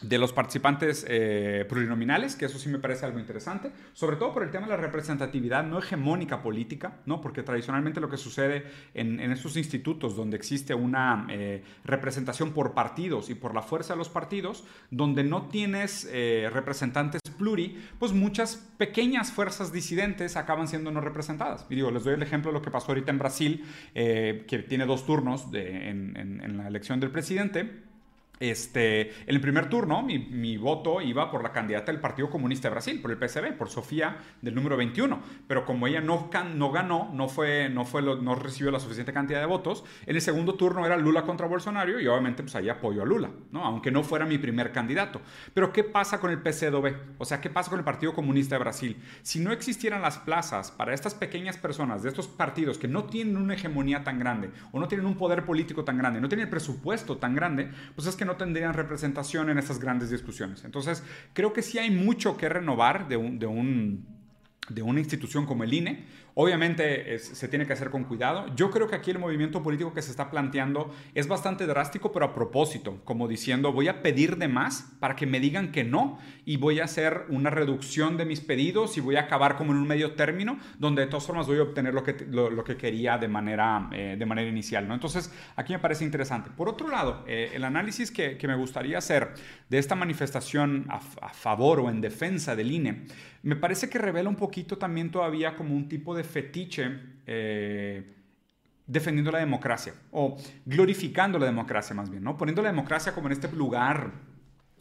[0.00, 4.44] de los participantes eh, plurinominales, que eso sí me parece algo interesante, sobre todo por
[4.44, 7.20] el tema de la representatividad no hegemónica política, ¿no?
[7.20, 13.28] porque tradicionalmente lo que sucede en, estos institutos donde existe una eh, representación por partidos
[13.28, 18.56] y por la fuerza de los partidos, donde no tienes eh, representantes pluri, pues muchas
[18.78, 21.66] pequeñas fuerzas disidentes acaban siendo no representadas.
[21.68, 24.86] Y digo, les doy el ejemplo de lo que pasó ahorita en Brasil, que tiene
[24.86, 27.87] dos turnos en la elección del presidente
[28.40, 32.72] este, en el primer turno, mi, voto iba por la candidata del Partido Comunista de
[32.72, 35.20] Brasil, por el PSB, por Sofía del número 21.
[35.46, 39.40] Pero como ella no, no ganó, no, fue, no, fue no recibió la suficiente cantidad
[39.40, 43.02] de votos, en el segundo turno era Lula contra Bolsonaro y obviamente pues ahí apoyo
[43.02, 43.64] a Lula, ¿no?
[43.64, 45.20] aunque no fuera mi primer candidato.
[45.54, 46.94] Pero ¿qué pasa con el PCdoB?
[47.18, 48.96] O sea, ¿qué pasa con el Partido Comunista de Brasil?
[49.22, 53.36] Si no existieran las plazas para estas pequeñas personas de estos partidos que no tienen
[53.36, 56.50] una hegemonía tan grande o no tienen un poder político tan grande, no tienen el
[56.50, 60.64] presupuesto tan grande, pues es que no tendrían representación en estas grandes discusiones.
[60.64, 64.18] Entonces, creo que sí hay mucho que renovar de un, de un
[64.68, 66.04] de una institución como el INE.
[66.40, 68.46] Obviamente se tiene que hacer con cuidado.
[68.54, 72.26] Yo creo que aquí el movimiento político que se está planteando es bastante drástico, pero
[72.26, 76.20] a propósito, como diciendo, voy a pedir de más para que me digan que no
[76.44, 79.78] y voy a hacer una reducción de mis pedidos y voy a acabar como en
[79.78, 83.18] un medio término, donde de todas formas voy a obtener lo que, lo, que quería
[83.18, 84.86] de manera, eh, de manera inicial.
[84.86, 84.94] ¿no?
[84.94, 86.50] Entonces, aquí me parece interesante.
[86.56, 89.34] Por otro lado, eh, el análisis que, que, me gustaría hacer
[89.68, 93.06] de esta manifestación a, a favor o en defensa del INE,
[93.42, 96.88] me parece que revela un poquito también todavía como un tipo de fetiche
[97.26, 98.14] eh,
[98.86, 102.36] defendiendo la democracia o glorificando la democracia más bien, ¿no?
[102.36, 104.12] Poniendo la democracia como en este lugar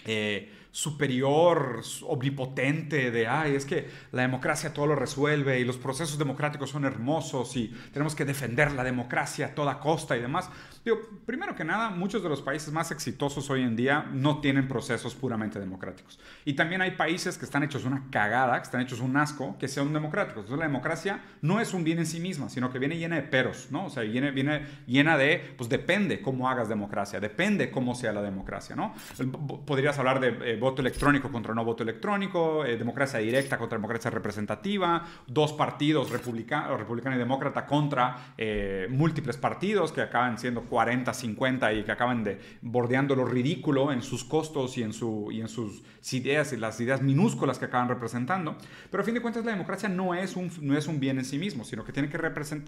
[0.06, 6.20] eh, superior, omnipotente, de, ay, es que la democracia todo lo resuelve y los procesos
[6.20, 10.50] democráticos son hermosos y tenemos que defender la democracia a toda costa y demás.
[11.26, 15.16] Primero que nada, muchos de los países más exitosos hoy en día no tienen procesos
[15.16, 16.20] puramente democráticos.
[16.46, 19.68] Y también hay países que están hechos una cagada, que están hechos un asco, que
[19.68, 20.44] sean democráticos.
[20.44, 23.24] Entonces la democracia no es un bien en sí misma, sino que viene llena de
[23.24, 23.86] peros, ¿no?
[23.86, 28.22] O sea, viene, viene llena de, pues depende cómo hagas democracia, depende cómo sea la
[28.22, 28.94] democracia, ¿no?
[29.66, 30.28] Podrías hablar de...
[30.28, 36.10] Eh, voto electrónico contra no voto electrónico, eh, democracia directa contra democracia representativa, dos partidos,
[36.10, 41.92] republicano, republicano y demócrata, contra eh, múltiples partidos que acaban siendo 40, 50 y que
[41.92, 45.82] acaban de bordeando lo ridículo en sus costos y en, su, y en sus
[46.14, 48.56] ideas y las ideas minúsculas que acaban representando.
[48.92, 51.26] Pero a fin de cuentas la democracia no es un, no es un bien en
[51.26, 52.20] sí mismo, sino que tiene que,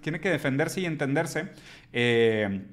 [0.02, 1.52] tiene que defenderse y entenderse.
[1.94, 2.66] Eh,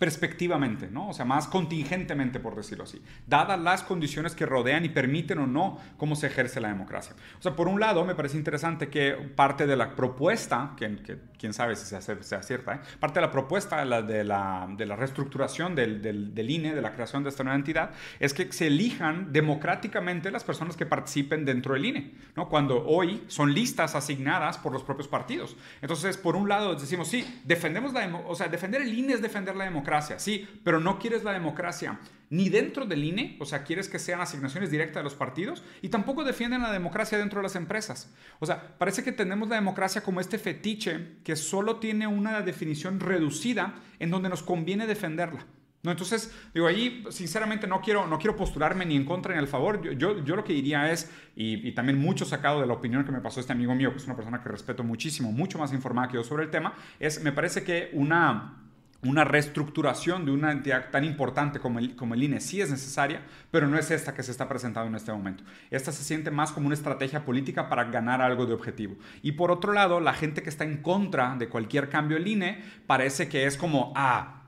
[0.00, 1.10] perspectivamente, ¿no?
[1.10, 5.46] O sea, más contingentemente, por decirlo así, dadas las condiciones que rodean y permiten o
[5.46, 7.14] no cómo se ejerce la democracia.
[7.38, 11.52] O sea, por un lado, me parece interesante que parte de la propuesta, que, quién
[11.52, 12.80] sabe si sea cierta, ¿eh?
[12.98, 16.74] parte de la propuesta de la, de la, de la reestructuración del, del, del, INE,
[16.74, 20.86] de la creación de esta nueva entidad, es que se elijan democráticamente las personas que
[20.86, 22.48] participen dentro del INE, ¿no?
[22.48, 25.58] Cuando hoy son listas asignadas por los propios partidos.
[25.82, 29.54] Entonces, por un lado, decimos, sí, defendemos la, o sea, defender el INE es defender
[29.54, 31.98] la democracia sí, pero no quieres la democracia
[32.30, 35.88] ni dentro del INE, o sea, quieres que sean asignaciones directas de los partidos, y
[35.88, 38.14] tampoco defienden la democracia dentro de las empresas.
[38.38, 43.00] O sea, parece que tenemos la democracia como este fetiche que solo tiene una definición
[43.00, 45.44] reducida en donde nos conviene defenderla.
[45.82, 45.90] ¿No?
[45.90, 49.80] Entonces, digo, ahí sinceramente no quiero, no quiero postularme ni en contra ni al favor.
[49.96, 53.12] Yo, yo, lo que diría es, y, y, también mucho sacado de la opinión que
[53.12, 56.08] me pasó este amigo mío, que es una persona que respeto muchísimo, mucho más informada
[56.08, 58.59] que yo sobre el tema, es, me parece que una
[59.02, 63.22] una reestructuración de una entidad tan importante como el, como el INE sí es necesaria,
[63.50, 65.42] pero no es esta que se está presentando en este momento.
[65.70, 68.96] Esta se siente más como una estrategia política para ganar algo de objetivo.
[69.22, 72.62] Y por otro lado, la gente que está en contra de cualquier cambio del INE
[72.86, 74.42] parece que es como, ah,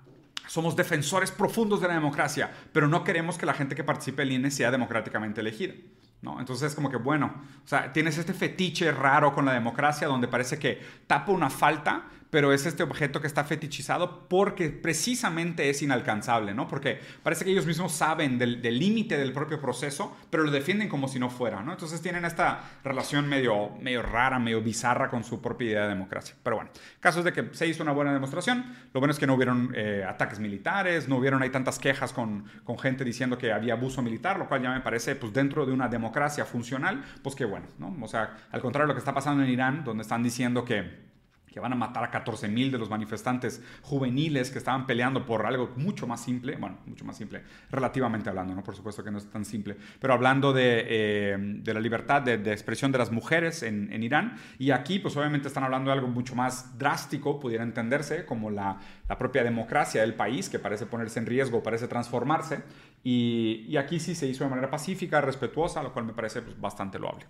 [0.47, 4.33] somos defensores profundos de la democracia, pero no queremos que la gente que participe del
[4.33, 5.75] INE sea democráticamente elegida.
[6.21, 6.39] ¿No?
[6.39, 7.35] Entonces es como que, bueno,
[7.65, 12.05] o sea, tienes este fetiche raro con la democracia donde parece que tapa una falta,
[12.33, 16.67] pero es este objeto que está fetichizado porque precisamente es inalcanzable, ¿no?
[16.67, 21.09] Porque parece que ellos mismos saben del límite del, propio proceso, pero lo defienden como
[21.09, 21.73] si no fuera, ¿no?
[21.73, 26.35] Entonces tienen esta relación medio, medio rara, medio bizarra con su propia idea de democracia.
[26.43, 28.65] Pero bueno, casos de que se hizo una buena demostración,
[28.95, 32.47] lo bueno es que no hubieron eh, ataques militares, no hubieron ahí tantas quejas con,
[32.65, 35.73] con gente diciendo que había abuso militar, lo cual ya me parece, pues dentro de
[35.73, 37.95] una democracia funcional, pues qué bueno, ¿no?
[38.01, 41.12] O sea, al contrario de lo que está pasando en Irán, donde están diciendo que
[41.53, 45.45] que van a matar a 14 mil de los manifestantes juveniles que estaban peleando por
[45.47, 48.65] algo mucho más simple, bueno, mucho más simple, relativamente hablando, ¿no?
[48.65, 52.39] Por supuesto que no es tan simple, pero hablando de, eh, de la libertad de,
[52.39, 54.37] de, expresión de las mujeres en, en, Irán.
[54.59, 58.79] Y aquí, pues obviamente están hablando de algo mucho más drástico, pudiera entenderse, como la,
[59.09, 62.63] la propia democracia del país, que parece ponerse en riesgo, parece transformarse.
[63.05, 66.59] Y, y, aquí sí se hizo de manera pacífica, respetuosa, lo cual me parece pues,
[66.61, 67.27] bastante loable.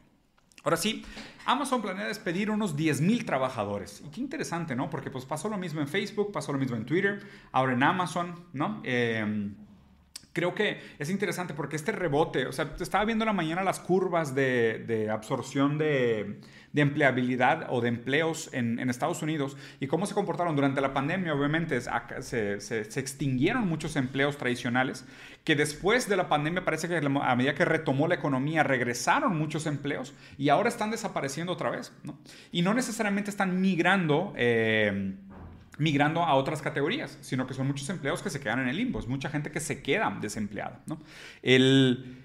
[0.64, 1.04] Ahora sí,
[1.44, 4.02] Amazon planea despedir unos 10.000 trabajadores.
[4.06, 4.90] Y qué interesante, ¿no?
[4.90, 7.20] Porque pues pasó lo mismo en Facebook, pasó lo mismo en Twitter,
[7.50, 8.80] ahora en Amazon, ¿no?
[8.84, 9.50] Eh,
[10.32, 13.80] creo que es interesante porque este rebote, o sea, estaba viendo en la mañana las
[13.80, 16.40] curvas de, de absorción de,
[16.72, 20.94] de, empleabilidad o de empleos en, en, Estados Unidos y cómo se comportaron durante la
[20.94, 21.34] pandemia.
[21.34, 25.04] Obviamente se, se, se, extinguieron muchos empleos tradicionales,
[25.44, 29.66] que después de la pandemia parece que a medida que retomó la economía regresaron muchos
[29.66, 32.18] empleos y ahora están desapareciendo otra vez, ¿no?
[32.50, 34.32] Y no necesariamente están migrando.
[34.36, 35.14] Eh,
[35.78, 38.98] migrando a otras categorías, sino que son muchos empleados que se quedan en el limbo,
[38.98, 40.80] es mucha gente que se queda desempleada.
[40.86, 40.98] ¿no?
[41.42, 42.22] El,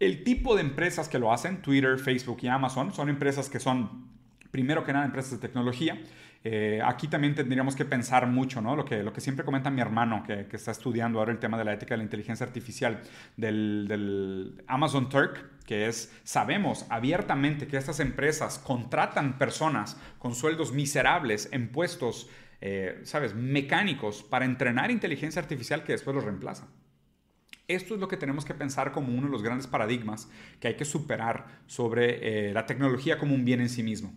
[0.00, 4.08] el tipo de empresas que lo hacen, Twitter, Facebook y Amazon, son empresas que son,
[4.50, 6.00] primero que nada, empresas de tecnología.
[6.44, 8.76] Eh, aquí también tendríamos que pensar mucho, ¿no?
[8.76, 11.58] Lo que, lo que siempre comenta mi hermano, que, que está estudiando ahora el tema
[11.58, 13.00] de la ética de la inteligencia artificial,
[13.36, 20.72] del, del Amazon Turk, que es, sabemos abiertamente que estas empresas contratan personas con sueldos
[20.72, 26.68] miserables en puestos eh, ¿sabes?, mecánicos para entrenar inteligencia artificial que después los reemplaza.
[27.68, 30.76] Esto es lo que tenemos que pensar como uno de los grandes paradigmas que hay
[30.76, 34.14] que superar sobre eh, la tecnología como un bien en sí mismo.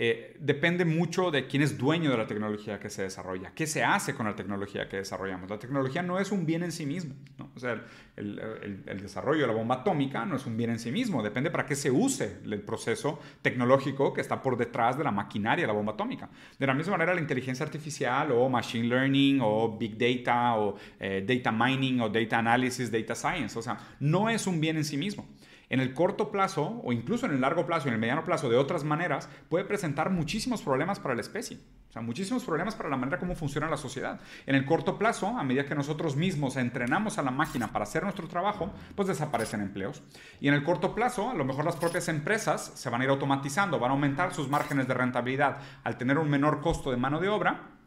[0.00, 3.82] Eh, depende mucho de quién es dueño de la tecnología que se desarrolla, qué se
[3.82, 5.50] hace con la tecnología que desarrollamos.
[5.50, 7.16] La tecnología no es un bien en sí mismo.
[7.56, 7.84] O sea,
[8.14, 11.66] el, desarrollo de la bomba atómica no es un bien en sí mismo, depende para
[11.66, 15.72] qué se use el proceso tecnológico que está por detrás de la maquinaria de la
[15.72, 16.30] bomba atómica.
[16.56, 21.24] De la misma manera, la inteligencia artificial o machine learning o big data o eh,
[21.26, 24.96] data mining o data analysis, data science, o sea, no es un bien en sí
[24.96, 25.26] mismo
[25.70, 28.56] en el corto plazo o incluso en el largo plazo en el mediano plazo de
[28.56, 31.58] otras maneras puede presentar muchísimos problemas para la especie.
[31.88, 34.20] O sea, muchísimos problemas para la manera como funciona la sociedad.
[34.46, 38.02] En el corto plazo, a medida que nosotros mismos entrenamos a la máquina para hacer
[38.02, 40.02] nuestro trabajo, pues desaparecen empleos.
[40.38, 43.10] Y en el corto plazo, a lo mejor las propias empresas se van a ir
[43.10, 47.20] automatizando, van a aumentar sus márgenes de rentabilidad al tener un menor costo de mano
[47.20, 47.77] de obra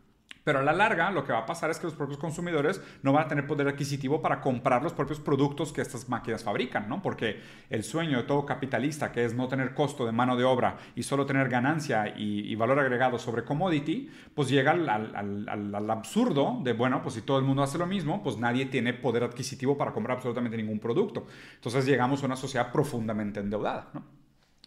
[0.43, 3.13] pero a la larga lo que va a pasar es que los propios consumidores no
[3.13, 7.01] van a tener poder adquisitivo para comprar los propios productos que estas máquinas fabrican, ¿no?
[7.01, 7.39] Porque
[7.69, 11.03] el sueño de todo capitalista, que es no tener costo de mano de obra y
[11.03, 16.73] solo tener ganancia y, valor agregado sobre commodity, pues llega al, al, al, absurdo de,
[16.73, 19.93] bueno, pues si todo el mundo hace lo mismo, pues nadie tiene poder adquisitivo para
[19.93, 21.25] comprar absolutamente ningún producto.
[21.55, 23.89] Entonces llegamos a una sociedad profundamente endeudada.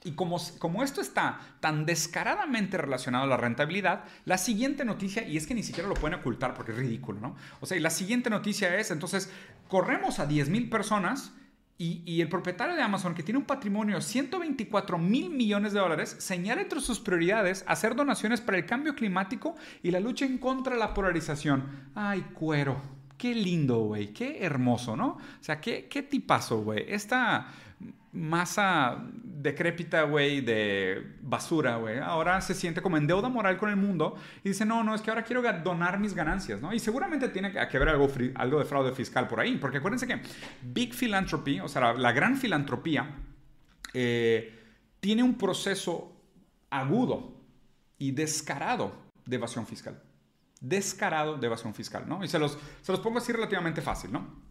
[0.07, 5.39] Y como, como, esto está tan descaradamente relacionado a la rentabilidad, la siguiente noticia, y
[5.39, 7.37] es que ni siquiera lo pueden ocultar porque es ridículo, ¿no?
[7.61, 9.33] O sea, la siguiente noticia es, entonces,
[9.67, 11.33] corremos a 10 mil personas
[11.79, 15.81] y, y, el propietario de Amazon, que tiene un patrimonio de 124 mil millones de
[15.81, 20.37] dólares, señala entre sus prioridades hacer donaciones para el cambio climático y la lucha en
[20.37, 21.91] contra de la polarización.
[21.95, 22.81] ¡Ay, cuero!
[23.17, 24.13] Qué lindo, güey.
[24.13, 25.07] Qué hermoso, ¿no?
[25.07, 26.85] O sea, qué, qué tipazo, güey.
[26.89, 27.49] Esta
[28.15, 29.05] masa
[29.45, 34.17] decrépita, güey, de basura, güey, ahora se siente como en deuda moral con el mundo
[34.43, 36.73] y dice, no, no, es que ahora quiero donar mis ganancias, ¿no?
[36.73, 40.21] Y seguramente tiene que ver algo, algo de fraude fiscal por ahí, porque acuérdense que
[40.63, 43.17] Big Philanthropy, o sea, la, la gran filantropía,
[43.93, 44.59] eh,
[45.01, 46.17] tiene un proceso
[46.71, 47.35] agudo
[47.99, 48.93] y descarado
[49.27, 50.03] de evasión fiscal.
[50.61, 52.25] Descarado de evasión fiscal, ¿no?
[52.25, 54.44] Y se los, se los pongo así relativamente fácil, ¿no?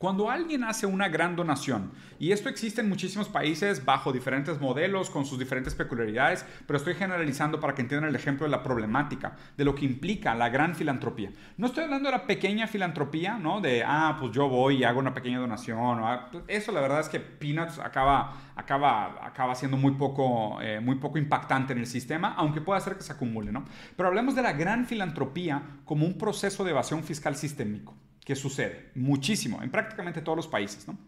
[0.00, 5.10] Cuando alguien hace una gran donación, y esto existe en muchísimos países bajo diferentes modelos,
[5.10, 9.36] con sus diferentes peculiaridades, pero estoy generalizando para que entiendan el ejemplo de la problemática,
[9.58, 11.32] de lo que implica la gran filantropía.
[11.58, 13.60] No estoy hablando de la pequeña filantropía, ¿no?
[13.60, 16.00] De, ah, pues yo voy y hago una pequeña donación.
[16.02, 20.94] Ah, eso la verdad es que Peanuts acaba, acaba, acaba siendo muy poco, eh, muy
[20.94, 23.66] poco impactante en el sistema, aunque pueda hacer que se acumule, ¿no?
[23.98, 28.90] Pero hablemos de la gran filantropía como un proceso de evasión fiscal sistémico que sucede
[28.94, 30.98] muchísimo en prácticamente todos los países, ¿no?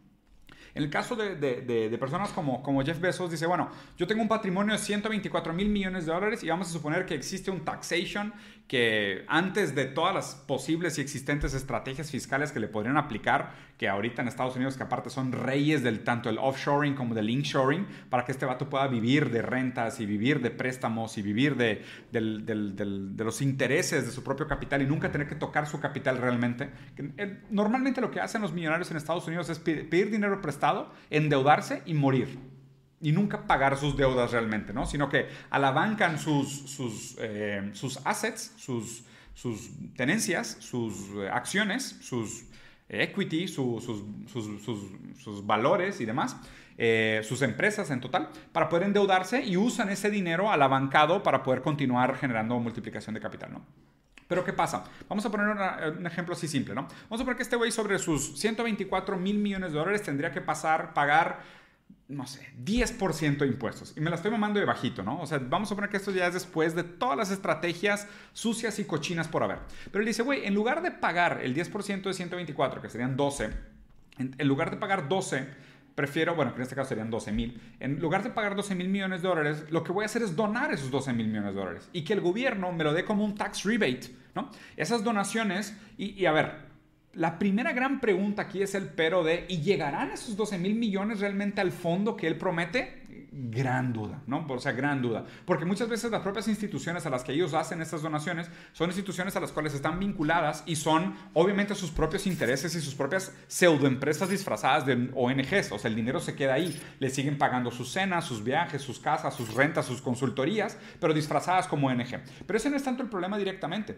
[0.75, 4.07] En el caso de, de, de, de, personas como, como Jeff Bezos, dice, bueno, yo
[4.07, 7.51] tengo un patrimonio de 124 mil millones de dólares y vamos a suponer que existe
[7.51, 8.33] un taxation
[8.73, 13.87] que antes de todas las posibles y existentes estrategias fiscales que le podrían aplicar, que
[13.87, 17.87] ahorita en Estados Unidos, que aparte son reyes del tanto el offshoring como del inshoring,
[18.09, 21.85] para que este vato pueda vivir de rentas y vivir de préstamos y vivir de,
[22.13, 25.67] del, del, del, de los intereses de su propio capital y nunca tener que tocar
[25.67, 26.71] su capital realmente.
[27.51, 30.62] Normalmente lo que hacen los millonarios en Estados Unidos es pedir dinero prestado,
[31.11, 32.39] endeudarse y morir
[33.03, 34.87] y nunca pagar sus deudas realmente, ¿no?
[34.87, 42.45] Sino que alabancan sus, sus, eh, sus assets, sus, sus tenencias, sus eh, acciones, sus
[42.89, 46.37] equity, sus, sus, valores y demás,
[46.79, 51.63] eh, sus empresas en total, para poder endeudarse y usan ese dinero alabancado para poder
[51.63, 53.92] continuar generando multiplicación de capital, ¿no?
[54.33, 54.85] Pero ¿qué pasa?
[55.11, 56.89] Vamos a poner un ejemplo así simple, ¿no?
[57.11, 60.41] Vamos a poner que este güey sobre sus 124 mil millones de dólares tendría que
[60.41, 61.43] pasar, pagar
[62.09, 63.93] no sé, 10% de impuestos.
[63.95, 65.21] Y me la estoy mamando de bajito, ¿no?
[65.21, 68.79] O sea, vamos a poner que esto ya es después de todas las estrategias sucias
[68.79, 69.59] y cochinas por haber.
[69.91, 73.51] Pero él dice, güey, en lugar de pagar el 10% de 124, que serían 12,
[74.17, 75.47] en, lugar de pagar 12,
[75.95, 79.21] prefiero, bueno, en este caso serían 12 mil, en lugar de pagar 12 mil millones
[79.21, 81.89] de dólares, lo que voy a hacer es donar esos 12 mil millones de dólares
[81.93, 84.51] y que el gobierno me lo dé como un tax rebate, ¿no?
[84.77, 86.73] Esas donaciones, y, y a ver,
[87.15, 91.21] la primera gran pregunta aquí es el pero de, ¿y llegarán esos 12 mil millones
[91.21, 93.02] realmente al fondo que él promete?
[93.35, 94.47] Gran duda, ¿no?
[94.47, 95.25] O sea, gran duda.
[95.47, 99.35] Porque muchas veces las propias instituciones a las que ellos hacen estas donaciones son instituciones
[99.37, 104.29] a las cuales están vinculadas y son obviamente sus propios intereses y sus propias pseudoempresas
[104.29, 105.73] disfrazadas de ONGs.
[105.73, 106.79] O sea, el dinero se queda ahí.
[106.99, 111.67] Le siguen pagando sus cenas, sus viajes, sus casas, sus rentas, sus consultorías, pero disfrazadas
[111.69, 112.21] como ONG.
[112.47, 113.97] Pero ese no es tanto el problema directamente.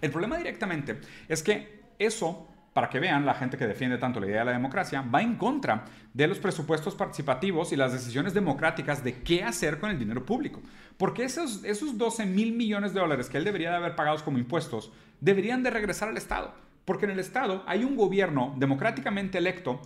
[0.00, 4.26] El problema directamente es que eso, para que vean, la gente que defiende tanto la
[4.26, 9.04] idea de la democracia, va en contra de los presupuestos participativos y las decisiones democráticas
[9.04, 10.60] de qué hacer con el dinero público.
[10.96, 14.38] Porque esos, esos 12 mil millones de dólares que él debería de haber pagados como
[14.38, 16.52] impuestos, deberían de regresar al Estado.
[16.84, 19.80] Porque en el Estado hay un gobierno democráticamente electo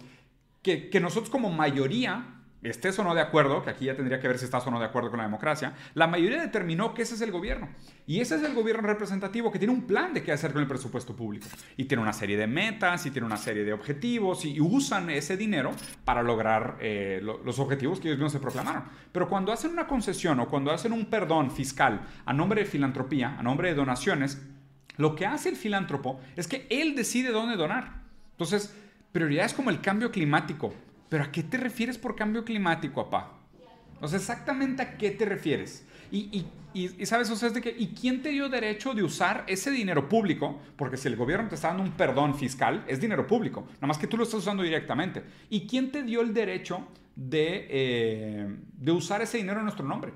[0.62, 4.28] que, que nosotros como mayoría estés o no de acuerdo, que aquí ya tendría que
[4.28, 7.14] ver si estás o no de acuerdo con la democracia, la mayoría determinó que ese
[7.14, 7.68] es el gobierno.
[8.06, 10.68] Y ese es el gobierno representativo que tiene un plan de qué hacer con el
[10.68, 11.46] presupuesto público.
[11.76, 15.36] Y tiene una serie de metas, y tiene una serie de objetivos, y usan ese
[15.36, 15.72] dinero
[16.04, 18.84] para lograr eh, los objetivos que ellos mismos se proclamaron.
[19.12, 23.36] Pero cuando hacen una concesión o cuando hacen un perdón fiscal a nombre de filantropía,
[23.38, 24.42] a nombre de donaciones,
[24.96, 28.02] lo que hace el filántropo es que él decide dónde donar.
[28.32, 28.74] Entonces,
[29.12, 30.74] prioridades como el cambio climático,
[31.08, 33.38] pero ¿a qué te refieres por cambio climático, papá?
[34.00, 35.84] O sea, exactamente a qué te refieres.
[36.10, 39.44] Y, y, sabes, o sea, es de que, ¿y quién te dio derecho de usar
[39.46, 40.60] ese dinero público?
[40.76, 43.98] Porque si el gobierno te está dando un perdón fiscal, es dinero público, nada más
[43.98, 45.24] que tú lo estás usando directamente.
[45.50, 46.86] ¿Y quién te dio el derecho
[47.16, 50.12] de, eh, de usar ese dinero en nuestro nombre?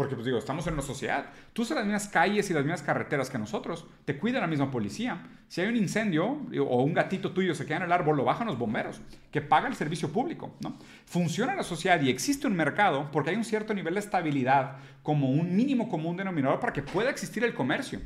[0.00, 1.26] Porque, pues digo, estamos en una sociedad.
[1.52, 3.84] Tú usas las mismas calles y las mismas carreteras que nosotros.
[4.06, 5.26] Te cuida la misma policía.
[5.48, 8.46] Si hay un incendio o un gatito tuyo se queda en el árbol, lo bajan
[8.46, 10.54] los bomberos, que paga el servicio público.
[10.60, 10.78] ¿no?
[11.04, 15.28] Funciona la sociedad y existe un mercado porque hay un cierto nivel de estabilidad como
[15.28, 18.00] un mínimo común denominador para que pueda existir el comercio.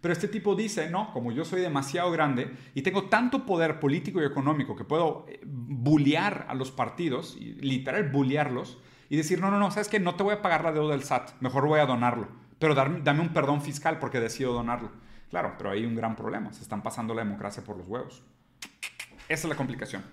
[0.00, 4.22] Pero este tipo dice, no, como yo soy demasiado grande y tengo tanto poder político
[4.22, 8.78] y económico que puedo eh, bullear a los partidos, literal bullearlos,
[9.08, 11.04] y decir, no, no, no, sabes que no te voy a pagar la deuda del
[11.04, 12.28] SAT, mejor voy a donarlo,
[12.58, 14.90] pero dame un perdón fiscal porque decido donarlo.
[15.30, 18.22] Claro, pero hay un gran problema, se están pasando la democracia por los huevos.
[19.28, 20.04] Esa es la complicación.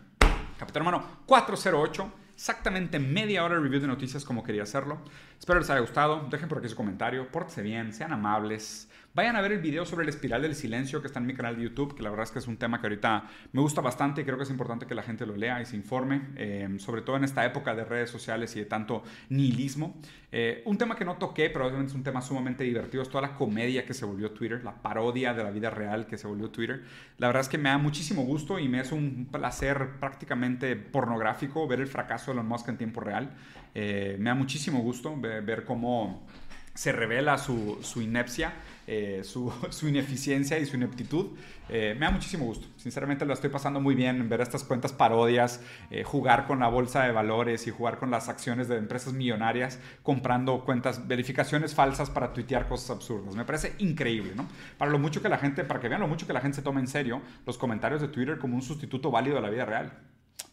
[0.58, 5.00] Capitán hermano 408, exactamente media hora de review de noticias como quería hacerlo.
[5.38, 9.41] Espero les haya gustado, dejen por aquí su comentario, pórtense bien, sean amables, Vayan a
[9.41, 11.95] ver el video sobre la espiral del silencio que está en mi canal de YouTube,
[11.95, 14.38] que la verdad es que es un tema que ahorita me gusta bastante y creo
[14.38, 17.24] que es importante que la gente lo lea y se informe, eh, sobre todo en
[17.24, 20.01] esta época de redes sociales y de tanto nihilismo.
[20.32, 23.22] Eh, un tema que no toqué, pero obviamente es un tema sumamente divertido, es toda
[23.22, 26.49] la comedia que se volvió Twitter, la parodia de la vida real que se volvió
[26.49, 26.82] Twitter.
[27.20, 31.68] La verdad es que me da muchísimo gusto y me es un placer prácticamente pornográfico
[31.68, 33.30] ver el fracaso de Elon Musk en tiempo real.
[33.76, 36.26] Eh, me da muchísimo gusto ver, cómo
[36.74, 38.53] se revela su, su inepcia
[38.88, 39.52] eh, su,
[39.88, 41.28] ineficiencia y su ineptitud.
[41.70, 42.68] Eh, me da muchísimo gusto.
[42.76, 47.04] Sinceramente lo estoy pasando muy bien ver estas cuentas parodias, eh, jugar con la bolsa
[47.04, 52.34] de valores y jugar con las acciones de empresas millonarias, comprando cuentas, verificaciones falsas para
[52.34, 53.36] tuitear cosas absurdas.
[53.36, 54.48] Me parece increíble, ¿no?
[54.78, 56.62] Para lo mucho que la gente, para que vean lo mucho que la gente se
[56.62, 59.94] toma en serio los comentarios de Twitter como un sustituto válido de la vida real.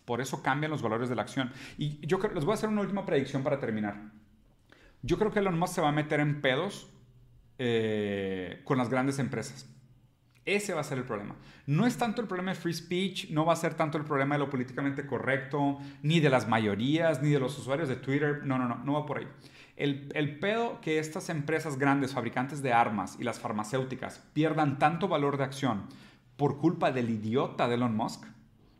[0.05, 1.53] Por eso cambian los valores de la acción.
[1.79, 4.11] Y yo les voy a hacer una última predicción para terminar.
[5.03, 6.89] Yo creo que Elon Musk se va a meter en pedos
[7.63, 9.69] eh, con las grandes empresas.
[10.47, 11.37] Ese va a ser el problema.
[11.67, 14.35] No es tanto el problema de free speech, no va a ser tanto el problema
[14.35, 18.47] de lo políticamente correcto, ni de las mayorías, ni de los usuarios de Twitter.
[18.47, 19.29] No, no, no, no va por ahí.
[19.77, 25.37] El, pedo que estas empresas grandes, fabricantes de armas y las farmacéuticas pierdan tanto valor
[25.37, 25.83] de acción
[26.37, 28.25] por culpa del idiota de Elon Musk,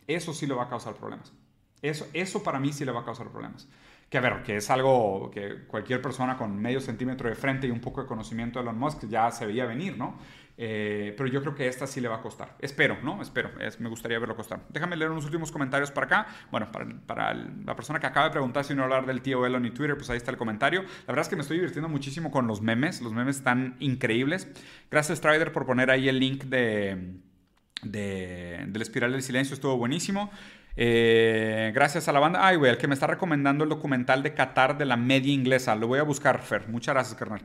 [0.07, 1.35] eso sí lo va a causar problemas.
[1.83, 3.69] Eso, eso para mí sí le va a causar problemas.
[4.11, 7.71] Que a ver, que es algo que cualquier persona con medio centímetro de frente y
[7.71, 10.19] un poco de conocimiento de Elon Musk ya se veía venir, ¿no?
[10.63, 12.55] Eh, pero yo creo que esta sí le va a costar.
[12.59, 13.23] Espero, ¿no?
[13.23, 13.51] Espero.
[13.79, 14.61] me gustaría verlo costar.
[14.69, 16.27] Déjame leer unos últimos comentarios para acá.
[16.51, 16.69] Bueno,
[17.07, 19.97] para, la persona que acaba de preguntar si no hablar del tío Elon y Twitter,
[19.97, 20.83] pues ahí está el comentario.
[20.83, 23.01] La verdad es que me estoy divirtiendo muchísimo con los memes.
[23.01, 24.49] Los memes están increíbles.
[24.91, 27.15] Gracias, Strider, por poner ahí el link de,
[27.83, 29.55] de, del espiral del silencio.
[29.55, 30.31] Estuvo buenísimo.
[30.77, 32.47] Eh, gracias a la banda.
[32.47, 35.75] Ay, güey, el que me está recomendando el documental de Qatar de la media inglesa.
[35.77, 36.69] Lo voy a buscar, Fer.
[36.69, 37.43] Muchas gracias, carnal.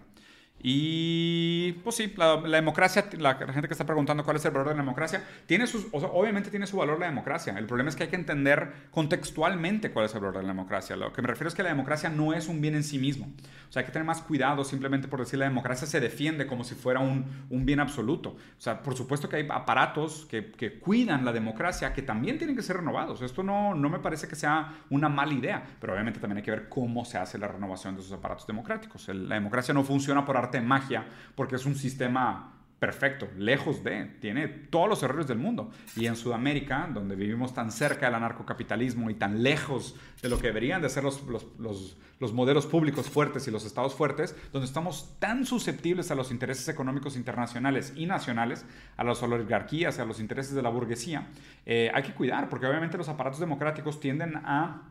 [0.68, 4.74] Y pues sí, la, democracia, la, gente que está preguntando cuál es el valor de
[4.74, 7.54] la democracia, tiene sus, obviamente tiene su valor la democracia.
[7.56, 10.96] El problema es que hay que entender contextualmente cuál es el valor de la democracia.
[10.96, 13.28] Lo que me refiero es que la democracia no es un bien en sí mismo.
[13.70, 16.64] O sea, hay que tener más cuidado simplemente por decir la democracia se defiende como
[16.64, 18.30] si fuera un, un bien absoluto.
[18.30, 22.56] O sea, por supuesto que hay aparatos que, que, cuidan la democracia que también tienen
[22.56, 23.22] que ser renovados.
[23.22, 26.52] Esto no, no me parece que sea una mala idea, pero obviamente también hay que
[26.52, 29.08] ver cómo se hace la renovación de esos aparatos democráticos.
[29.10, 34.48] la democracia no funciona por arte magia, porque es un sistema perfecto, lejos de, tiene
[34.48, 35.72] todos los errores del mundo.
[35.96, 40.48] Y en Sudamérica, donde vivimos tan cerca del anarcocapitalismo y tan lejos de lo que
[40.48, 41.24] deberían de ser los,
[41.58, 46.68] los, modelos públicos fuertes y los estados fuertes, donde estamos tan susceptibles a los intereses
[46.68, 48.66] económicos internacionales y nacionales,
[48.98, 51.30] a las oligarquías, a los intereses de la burguesía,
[51.66, 54.84] eh, hay que cuidar, porque obviamente los aparatos democráticos tienden a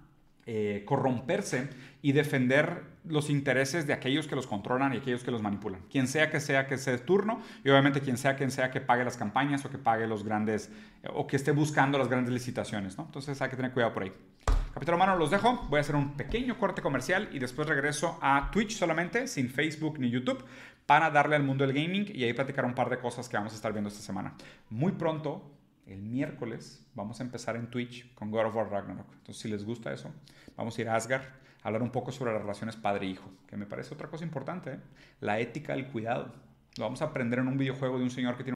[0.47, 1.71] eh, corromperse
[2.03, 5.81] y defender los intereses de aquellos que los controlan y aquellos que los manipulan.
[5.91, 9.05] Quien sea que sea que sea turno y obviamente quien sea quien sea que pague
[9.05, 10.71] las campañas o que pague los grandes
[11.03, 12.99] eh, o que esté buscando las grandes licitaciones.
[12.99, 13.05] ¿no?
[13.05, 14.13] Entonces hay que tener cuidado por ahí.
[14.75, 15.67] Capítulo humano, los dejo.
[15.71, 20.01] Voy a hacer un pequeño corte comercial y después regreso a Twitch solamente, sin Facebook
[20.01, 20.45] ni YouTube,
[20.85, 23.53] para darle al mundo del gaming y ahí platicar un par de cosas que vamos
[23.53, 24.35] a estar viendo esta semana.
[24.71, 25.54] Muy pronto
[25.87, 29.07] el miércoles vamos a empezar en Twitch con God of War Ragnarok.
[29.13, 30.13] Entonces, si les gusta eso,
[30.57, 31.25] vamos a ir a Asgard
[31.63, 34.81] a hablar un poco sobre las relaciones padre-hijo, que me parece otra cosa importante, ¿eh?
[35.21, 36.33] la ética del cuidado.
[36.77, 38.53] Lo vamos a aprender en un videojuego de un señor que tiene